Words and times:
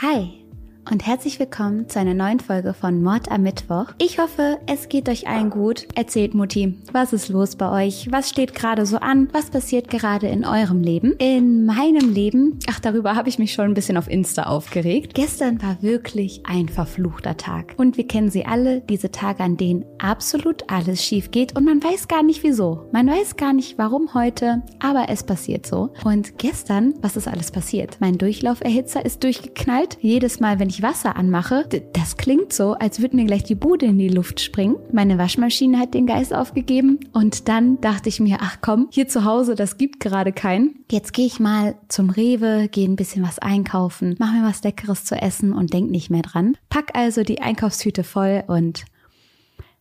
Hi 0.00 0.45
und 0.90 1.04
herzlich 1.04 1.40
willkommen 1.40 1.88
zu 1.88 1.98
einer 1.98 2.14
neuen 2.14 2.38
Folge 2.38 2.72
von 2.72 3.02
Mord 3.02 3.30
am 3.30 3.42
Mittwoch. 3.42 3.86
Ich 3.98 4.18
hoffe, 4.18 4.58
es 4.66 4.88
geht 4.88 5.08
euch 5.08 5.26
allen 5.26 5.50
gut. 5.50 5.88
Erzählt 5.94 6.34
Mutti, 6.34 6.78
was 6.92 7.12
ist 7.12 7.28
los 7.28 7.56
bei 7.56 7.86
euch? 7.86 8.08
Was 8.10 8.28
steht 8.28 8.54
gerade 8.54 8.86
so 8.86 8.98
an? 8.98 9.28
Was 9.32 9.50
passiert 9.50 9.88
gerade 9.88 10.28
in 10.28 10.44
eurem 10.44 10.82
Leben? 10.82 11.14
In 11.18 11.66
meinem 11.66 12.12
Leben, 12.12 12.58
ach, 12.68 12.78
darüber 12.78 13.16
habe 13.16 13.28
ich 13.28 13.38
mich 13.38 13.52
schon 13.52 13.66
ein 13.66 13.74
bisschen 13.74 13.96
auf 13.96 14.08
Insta 14.08 14.44
aufgeregt. 14.44 15.14
Gestern 15.14 15.60
war 15.60 15.82
wirklich 15.82 16.42
ein 16.46 16.68
verfluchter 16.68 17.36
Tag. 17.36 17.74
Und 17.76 17.96
wir 17.96 18.06
kennen 18.06 18.30
sie 18.30 18.46
alle, 18.46 18.80
diese 18.82 19.10
Tage, 19.10 19.42
an 19.42 19.56
denen 19.56 19.84
absolut 19.98 20.70
alles 20.70 21.02
schief 21.04 21.32
geht 21.32 21.56
und 21.56 21.64
man 21.64 21.82
weiß 21.82 22.06
gar 22.06 22.22
nicht 22.22 22.44
wieso. 22.44 22.86
Man 22.92 23.08
weiß 23.08 23.36
gar 23.36 23.52
nicht 23.52 23.76
warum 23.76 24.14
heute, 24.14 24.62
aber 24.78 25.06
es 25.08 25.24
passiert 25.24 25.66
so. 25.66 25.90
Und 26.04 26.38
gestern, 26.38 26.94
was 27.00 27.16
ist 27.16 27.26
alles 27.26 27.50
passiert? 27.50 27.96
Mein 27.98 28.18
Durchlauferhitzer 28.18 29.04
ist 29.04 29.24
durchgeknallt. 29.24 29.98
Jedes 30.00 30.38
Mal, 30.38 30.60
wenn 30.60 30.68
ich 30.68 30.75
ich 30.76 30.82
Wasser 30.82 31.16
anmache, 31.16 31.66
das 31.94 32.18
klingt 32.18 32.52
so, 32.52 32.74
als 32.74 33.00
würde 33.00 33.16
mir 33.16 33.24
gleich 33.24 33.44
die 33.44 33.54
Bude 33.54 33.86
in 33.86 33.98
die 33.98 34.10
Luft 34.10 34.40
springen. 34.40 34.76
Meine 34.92 35.16
Waschmaschine 35.16 35.78
hat 35.78 35.94
den 35.94 36.06
Geist 36.06 36.34
aufgegeben 36.34 37.00
und 37.14 37.48
dann 37.48 37.80
dachte 37.80 38.10
ich 38.10 38.20
mir, 38.20 38.38
ach 38.42 38.58
komm, 38.60 38.88
hier 38.90 39.08
zu 39.08 39.24
Hause, 39.24 39.54
das 39.54 39.78
gibt 39.78 40.00
gerade 40.00 40.32
keinen. 40.32 40.84
Jetzt 40.90 41.14
gehe 41.14 41.24
ich 41.24 41.40
mal 41.40 41.76
zum 41.88 42.10
Rewe, 42.10 42.68
gehe 42.68 42.86
ein 42.86 42.96
bisschen 42.96 43.22
was 43.22 43.38
einkaufen, 43.38 44.16
mache 44.18 44.36
mir 44.36 44.46
was 44.46 44.62
Leckeres 44.64 45.06
zu 45.06 45.14
essen 45.14 45.54
und 45.54 45.72
denk 45.72 45.90
nicht 45.90 46.10
mehr 46.10 46.22
dran. 46.22 46.58
Pack 46.68 46.90
also 46.94 47.22
die 47.22 47.40
Einkaufstüte 47.40 48.04
voll 48.04 48.44
und 48.46 48.84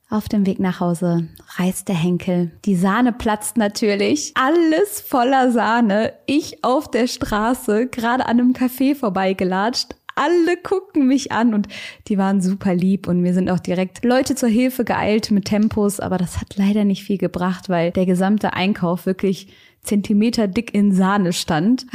auf 0.09 0.29
dem 0.29 0.45
Weg 0.45 0.59
nach 0.59 0.79
Hause 0.79 1.27
reißt 1.57 1.89
der 1.89 1.95
Henkel. 1.95 2.51
Die 2.63 2.75
Sahne 2.75 3.11
platzt 3.11 3.57
natürlich. 3.57 4.31
Alles 4.35 5.01
voller 5.01 5.51
Sahne. 5.51 6.13
Ich 6.25 6.63
auf 6.63 6.89
der 6.89 7.07
Straße, 7.07 7.87
gerade 7.87 8.27
an 8.27 8.39
einem 8.39 8.53
Café 8.53 8.95
vorbeigelatscht 8.95 9.95
alle 10.15 10.57
gucken 10.57 11.07
mich 11.07 11.31
an 11.31 11.53
und 11.53 11.67
die 12.07 12.17
waren 12.17 12.41
super 12.41 12.73
lieb 12.73 13.07
und 13.07 13.21
mir 13.21 13.33
sind 13.33 13.49
auch 13.49 13.59
direkt 13.59 14.03
Leute 14.03 14.35
zur 14.35 14.49
Hilfe 14.49 14.85
geeilt 14.85 15.31
mit 15.31 15.45
Tempos, 15.45 15.99
aber 15.99 16.17
das 16.17 16.39
hat 16.39 16.55
leider 16.55 16.85
nicht 16.85 17.03
viel 17.03 17.17
gebracht, 17.17 17.69
weil 17.69 17.91
der 17.91 18.05
gesamte 18.05 18.53
Einkauf 18.53 19.05
wirklich 19.05 19.49
Zentimeter 19.81 20.47
dick 20.47 20.73
in 20.73 20.93
Sahne 20.93 21.33
stand. 21.33 21.85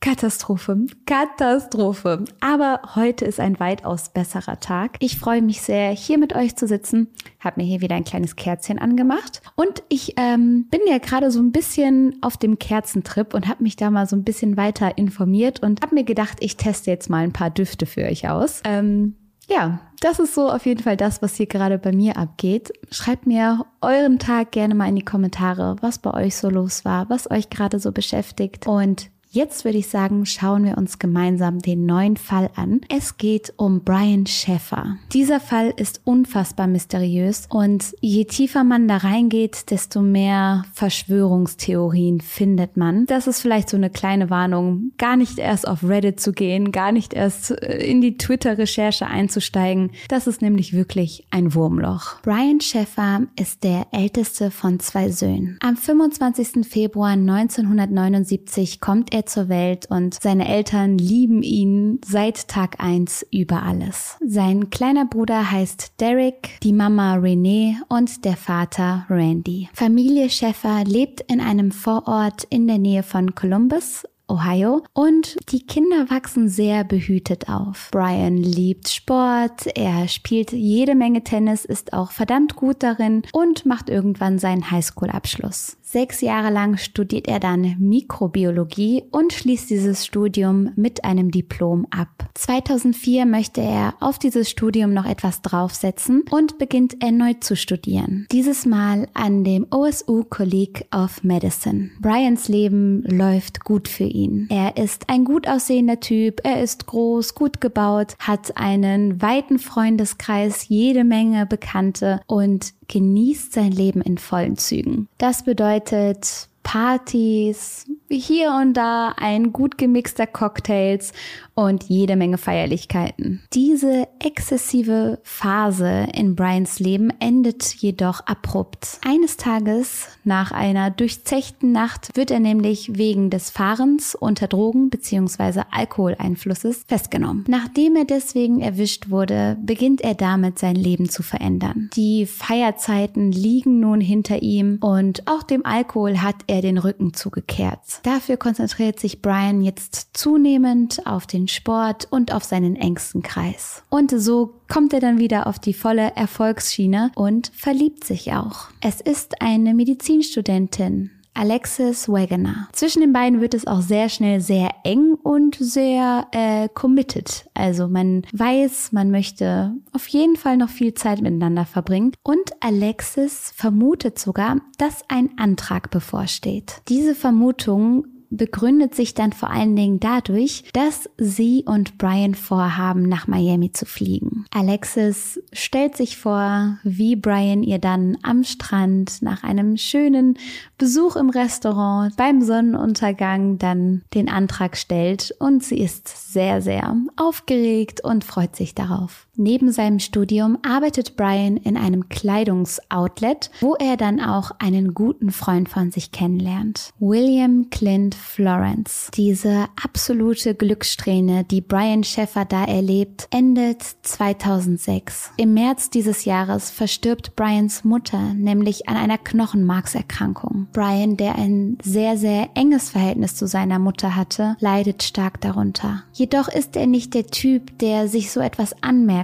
Katastrophe, 0.00 0.86
Katastrophe. 1.06 2.24
Aber 2.40 2.80
heute 2.94 3.24
ist 3.24 3.40
ein 3.40 3.58
weitaus 3.58 4.10
besserer 4.10 4.60
Tag. 4.60 4.96
Ich 5.00 5.18
freue 5.18 5.42
mich 5.42 5.62
sehr, 5.62 5.90
hier 5.90 6.18
mit 6.18 6.34
euch 6.34 6.54
zu 6.54 6.66
sitzen. 6.68 7.08
Habe 7.40 7.60
mir 7.60 7.66
hier 7.66 7.80
wieder 7.80 7.96
ein 7.96 8.04
kleines 8.04 8.36
Kerzchen 8.36 8.78
angemacht. 8.78 9.42
Und 9.56 9.82
ich 9.88 10.14
ähm, 10.16 10.66
bin 10.70 10.80
ja 10.86 10.98
gerade 10.98 11.30
so 11.30 11.40
ein 11.40 11.50
bisschen 11.50 12.16
auf 12.20 12.36
dem 12.36 12.58
Kerzentrip 12.58 13.34
und 13.34 13.48
habe 13.48 13.62
mich 13.62 13.76
da 13.76 13.90
mal 13.90 14.06
so 14.06 14.14
ein 14.14 14.24
bisschen 14.24 14.56
weiter 14.56 14.96
informiert 14.96 15.62
und 15.62 15.82
habe 15.82 15.94
mir 15.94 16.04
gedacht, 16.04 16.38
ich 16.40 16.56
teste 16.56 16.90
jetzt 16.90 17.10
mal 17.10 17.24
ein 17.24 17.32
paar 17.32 17.50
Düfte 17.50 17.86
für 17.86 18.04
euch 18.04 18.28
aus. 18.28 18.60
Ähm, 18.64 19.16
ja, 19.48 19.80
das 20.00 20.18
ist 20.18 20.34
so 20.34 20.50
auf 20.50 20.66
jeden 20.66 20.82
Fall 20.82 20.96
das, 20.96 21.22
was 21.22 21.36
hier 21.36 21.46
gerade 21.46 21.78
bei 21.78 21.92
mir 21.92 22.16
abgeht. 22.16 22.72
Schreibt 22.90 23.26
mir 23.26 23.64
euren 23.80 24.18
Tag 24.18 24.50
gerne 24.52 24.74
mal 24.74 24.88
in 24.88 24.96
die 24.96 25.04
Kommentare, 25.04 25.76
was 25.80 25.98
bei 25.98 26.12
euch 26.14 26.36
so 26.36 26.50
los 26.50 26.84
war, 26.84 27.08
was 27.08 27.30
euch 27.30 27.48
gerade 27.48 27.78
so 27.78 27.92
beschäftigt. 27.92 28.66
Und 28.66 29.10
Jetzt 29.36 29.66
würde 29.66 29.76
ich 29.76 29.88
sagen, 29.88 30.24
schauen 30.24 30.64
wir 30.64 30.78
uns 30.78 30.98
gemeinsam 30.98 31.58
den 31.58 31.84
neuen 31.84 32.16
Fall 32.16 32.48
an. 32.56 32.80
Es 32.88 33.18
geht 33.18 33.52
um 33.58 33.82
Brian 33.82 34.24
Schäffer. 34.24 34.96
Dieser 35.12 35.40
Fall 35.40 35.74
ist 35.76 36.00
unfassbar 36.04 36.66
mysteriös 36.66 37.46
und 37.50 37.94
je 38.00 38.24
tiefer 38.24 38.64
man 38.64 38.88
da 38.88 38.96
reingeht, 38.96 39.70
desto 39.70 40.00
mehr 40.00 40.64
Verschwörungstheorien 40.72 42.22
findet 42.22 42.78
man. 42.78 43.04
Das 43.04 43.26
ist 43.26 43.42
vielleicht 43.42 43.68
so 43.68 43.76
eine 43.76 43.90
kleine 43.90 44.30
Warnung, 44.30 44.92
gar 44.96 45.18
nicht 45.18 45.38
erst 45.38 45.68
auf 45.68 45.84
Reddit 45.84 46.18
zu 46.18 46.32
gehen, 46.32 46.72
gar 46.72 46.90
nicht 46.90 47.12
erst 47.12 47.50
äh, 47.50 47.76
in 47.84 48.00
die 48.00 48.16
Twitter-Recherche 48.16 49.06
einzusteigen. 49.06 49.90
Das 50.08 50.26
ist 50.26 50.40
nämlich 50.40 50.72
wirklich 50.72 51.26
ein 51.30 51.52
Wurmloch. 51.52 52.22
Brian 52.22 52.62
Schäffer 52.62 53.26
ist 53.38 53.64
der 53.64 53.88
älteste 53.92 54.50
von 54.50 54.80
zwei 54.80 55.10
Söhnen. 55.10 55.58
Am 55.60 55.76
25. 55.76 56.66
Februar 56.66 57.10
1979 57.10 58.80
kommt 58.80 59.12
er 59.12 59.25
zur 59.26 59.48
Welt 59.48 59.86
und 59.90 60.14
seine 60.20 60.48
Eltern 60.48 60.98
lieben 60.98 61.42
ihn 61.42 62.00
seit 62.04 62.48
Tag 62.48 62.76
eins 62.78 63.26
über 63.30 63.62
alles. 63.62 64.16
Sein 64.26 64.70
kleiner 64.70 65.04
Bruder 65.04 65.50
heißt 65.50 66.00
Derek, 66.00 66.60
die 66.62 66.72
Mama 66.72 67.14
Renee 67.14 67.76
und 67.88 68.24
der 68.24 68.36
Vater 68.36 69.06
Randy. 69.10 69.68
Familie 69.74 70.30
Schäffer 70.30 70.84
lebt 70.84 71.20
in 71.20 71.40
einem 71.40 71.70
Vorort 71.70 72.44
in 72.44 72.66
der 72.66 72.78
Nähe 72.78 73.02
von 73.02 73.34
Columbus 73.34 74.04
Ohio. 74.28 74.82
Und 74.92 75.36
die 75.50 75.64
Kinder 75.66 76.10
wachsen 76.10 76.48
sehr 76.48 76.84
behütet 76.84 77.48
auf. 77.48 77.88
Brian 77.92 78.36
liebt 78.36 78.88
Sport, 78.88 79.66
er 79.76 80.08
spielt 80.08 80.52
jede 80.52 80.94
Menge 80.94 81.22
Tennis, 81.22 81.64
ist 81.64 81.92
auch 81.92 82.10
verdammt 82.10 82.56
gut 82.56 82.82
darin 82.82 83.22
und 83.32 83.66
macht 83.66 83.88
irgendwann 83.88 84.38
seinen 84.38 84.70
Highschool-Abschluss. 84.70 85.76
Sechs 85.82 86.20
Jahre 86.20 86.50
lang 86.50 86.76
studiert 86.78 87.28
er 87.28 87.38
dann 87.38 87.76
Mikrobiologie 87.78 89.04
und 89.12 89.32
schließt 89.32 89.70
dieses 89.70 90.04
Studium 90.04 90.72
mit 90.74 91.04
einem 91.04 91.30
Diplom 91.30 91.86
ab. 91.90 92.08
2004 92.34 93.24
möchte 93.24 93.60
er 93.60 93.94
auf 94.00 94.18
dieses 94.18 94.50
Studium 94.50 94.92
noch 94.92 95.06
etwas 95.06 95.42
draufsetzen 95.42 96.24
und 96.30 96.58
beginnt 96.58 97.00
erneut 97.02 97.44
zu 97.44 97.54
studieren. 97.54 98.26
Dieses 98.32 98.66
Mal 98.66 99.08
an 99.14 99.44
dem 99.44 99.66
OSU 99.70 100.24
Colleague 100.24 100.84
of 100.92 101.22
Medicine. 101.22 101.90
Brians 102.00 102.48
Leben 102.48 103.04
läuft 103.04 103.64
gut 103.64 103.86
für 103.86 104.04
ihn. 104.04 104.15
Er 104.48 104.76
ist 104.76 105.08
ein 105.08 105.24
gut 105.24 105.48
aussehender 105.48 106.00
Typ, 106.00 106.40
er 106.44 106.62
ist 106.62 106.86
groß, 106.86 107.34
gut 107.34 107.60
gebaut, 107.60 108.14
hat 108.18 108.56
einen 108.56 109.20
weiten 109.20 109.58
Freundeskreis, 109.58 110.68
jede 110.68 111.04
Menge 111.04 111.46
Bekannte 111.46 112.20
und 112.26 112.72
genießt 112.88 113.52
sein 113.52 113.72
Leben 113.72 114.00
in 114.00 114.18
vollen 114.18 114.56
Zügen. 114.56 115.08
Das 115.18 115.44
bedeutet 115.44 116.48
Partys, 116.62 117.86
hier 118.10 118.52
und 118.60 118.74
da 118.74 119.14
ein 119.16 119.52
gut 119.52 119.78
gemixter 119.78 120.26
Cocktails 120.26 121.12
und 121.54 121.84
jede 121.84 122.16
Menge 122.16 122.38
Feierlichkeiten. 122.38 123.42
Diese 123.54 124.06
exzessive 124.18 125.18
Phase 125.22 126.06
in 126.14 126.36
Brians 126.36 126.78
Leben 126.78 127.10
endet 127.18 127.74
jedoch 127.74 128.20
abrupt. 128.26 128.98
Eines 129.04 129.38
Tages, 129.38 130.08
nach 130.24 130.52
einer 130.52 130.90
durchzechten 130.90 131.72
Nacht, 131.72 132.10
wird 132.14 132.30
er 132.30 132.40
nämlich 132.40 132.98
wegen 132.98 133.30
des 133.30 133.50
Fahrens 133.50 134.14
unter 134.14 134.48
Drogen 134.48 134.90
bzw. 134.90 135.62
Alkoholeinflusses 135.70 136.84
festgenommen. 136.86 137.44
Nachdem 137.48 137.96
er 137.96 138.04
deswegen 138.04 138.60
erwischt 138.60 139.08
wurde, 139.08 139.56
beginnt 139.62 140.02
er 140.02 140.14
damit 140.14 140.58
sein 140.58 140.76
Leben 140.76 141.08
zu 141.08 141.22
verändern. 141.22 141.90
Die 141.96 142.26
Feierzeiten 142.26 143.32
liegen 143.32 143.80
nun 143.80 144.00
hinter 144.00 144.42
ihm 144.42 144.78
und 144.80 145.26
auch 145.26 145.42
dem 145.42 145.64
Alkohol 145.64 146.18
hat 146.18 146.36
er 146.46 146.60
den 146.60 146.76
Rücken 146.76 147.14
zugekehrt. 147.14 147.95
Dafür 148.02 148.36
konzentriert 148.36 149.00
sich 149.00 149.22
Brian 149.22 149.62
jetzt 149.62 150.10
zunehmend 150.12 151.06
auf 151.06 151.26
den 151.26 151.48
Sport 151.48 152.08
und 152.10 152.32
auf 152.32 152.44
seinen 152.44 152.76
engsten 152.76 153.22
Kreis. 153.22 153.82
Und 153.88 154.10
so 154.10 154.54
kommt 154.68 154.92
er 154.92 155.00
dann 155.00 155.18
wieder 155.18 155.46
auf 155.46 155.58
die 155.58 155.74
volle 155.74 156.14
Erfolgsschiene 156.16 157.12
und 157.14 157.50
verliebt 157.54 158.04
sich 158.04 158.32
auch. 158.32 158.68
Es 158.80 159.00
ist 159.00 159.40
eine 159.40 159.74
Medizinstudentin, 159.74 161.10
Alexis 161.36 162.08
Wagoner. 162.08 162.68
Zwischen 162.72 163.00
den 163.00 163.12
beiden 163.12 163.40
wird 163.40 163.54
es 163.54 163.66
auch 163.66 163.80
sehr 163.80 164.08
schnell 164.08 164.40
sehr 164.40 164.70
eng 164.84 165.14
und 165.22 165.56
sehr 165.56 166.26
äh, 166.32 166.68
committed. 166.72 167.46
Also 167.54 167.88
man 167.88 168.22
weiß, 168.32 168.92
man 168.92 169.10
möchte 169.10 169.74
auf 169.92 170.06
jeden 170.08 170.36
Fall 170.36 170.56
noch 170.56 170.70
viel 170.70 170.94
Zeit 170.94 171.20
miteinander 171.20 171.66
verbringen. 171.66 172.12
Und 172.22 172.50
Alexis 172.60 173.52
vermutet 173.54 174.18
sogar, 174.18 174.56
dass 174.78 175.02
ein 175.08 175.30
Antrag 175.36 175.90
bevorsteht. 175.90 176.82
Diese 176.88 177.14
Vermutung 177.14 178.06
begründet 178.30 178.94
sich 178.94 179.14
dann 179.14 179.32
vor 179.32 179.50
allen 179.50 179.76
Dingen 179.76 180.00
dadurch, 180.00 180.64
dass 180.72 181.08
sie 181.18 181.64
und 181.66 181.98
Brian 181.98 182.34
vorhaben, 182.34 183.02
nach 183.02 183.26
Miami 183.26 183.72
zu 183.72 183.86
fliegen. 183.86 184.44
Alexis 184.52 185.40
stellt 185.52 185.96
sich 185.96 186.16
vor, 186.16 186.78
wie 186.82 187.16
Brian 187.16 187.62
ihr 187.62 187.78
dann 187.78 188.18
am 188.22 188.44
Strand 188.44 189.22
nach 189.22 189.42
einem 189.42 189.76
schönen 189.76 190.38
Besuch 190.78 191.16
im 191.16 191.30
Restaurant 191.30 192.16
beim 192.16 192.42
Sonnenuntergang 192.42 193.58
dann 193.58 194.02
den 194.14 194.28
Antrag 194.28 194.76
stellt 194.76 195.34
und 195.38 195.62
sie 195.62 195.80
ist 195.80 196.32
sehr, 196.32 196.62
sehr 196.62 196.96
aufgeregt 197.16 198.02
und 198.02 198.24
freut 198.24 198.56
sich 198.56 198.74
darauf. 198.74 199.25
Neben 199.36 199.70
seinem 199.70 199.98
Studium 199.98 200.58
arbeitet 200.66 201.16
Brian 201.16 201.56
in 201.58 201.76
einem 201.76 202.08
Kleidungsoutlet, 202.08 203.50
wo 203.60 203.74
er 203.74 203.96
dann 203.96 204.20
auch 204.20 204.50
einen 204.58 204.94
guten 204.94 205.30
Freund 205.30 205.68
von 205.68 205.90
sich 205.90 206.10
kennenlernt. 206.10 206.90
William 206.98 207.68
Clint 207.70 208.14
Florence. 208.14 209.10
Diese 209.14 209.66
absolute 209.82 210.54
Glückssträhne, 210.54 211.44
die 211.44 211.60
Brian 211.60 212.04
Schäffer 212.04 212.44
da 212.44 212.64
erlebt, 212.64 213.28
endet 213.30 213.82
2006. 214.02 215.32
Im 215.36 215.54
März 215.54 215.90
dieses 215.90 216.24
Jahres 216.24 216.70
verstirbt 216.70 217.36
Brians 217.36 217.84
Mutter 217.84 218.34
nämlich 218.34 218.88
an 218.88 218.96
einer 218.96 219.18
Knochenmarkserkrankung. 219.18 220.68
Brian, 220.72 221.16
der 221.16 221.36
ein 221.36 221.78
sehr, 221.82 222.16
sehr 222.16 222.50
enges 222.54 222.90
Verhältnis 222.90 223.34
zu 223.34 223.46
seiner 223.46 223.78
Mutter 223.78 224.16
hatte, 224.16 224.56
leidet 224.60 225.02
stark 225.02 225.40
darunter. 225.40 226.04
Jedoch 226.12 226.48
ist 226.48 226.76
er 226.76 226.86
nicht 226.86 227.14
der 227.14 227.26
Typ, 227.26 227.78
der 227.78 228.08
sich 228.08 228.30
so 228.30 228.40
etwas 228.40 228.74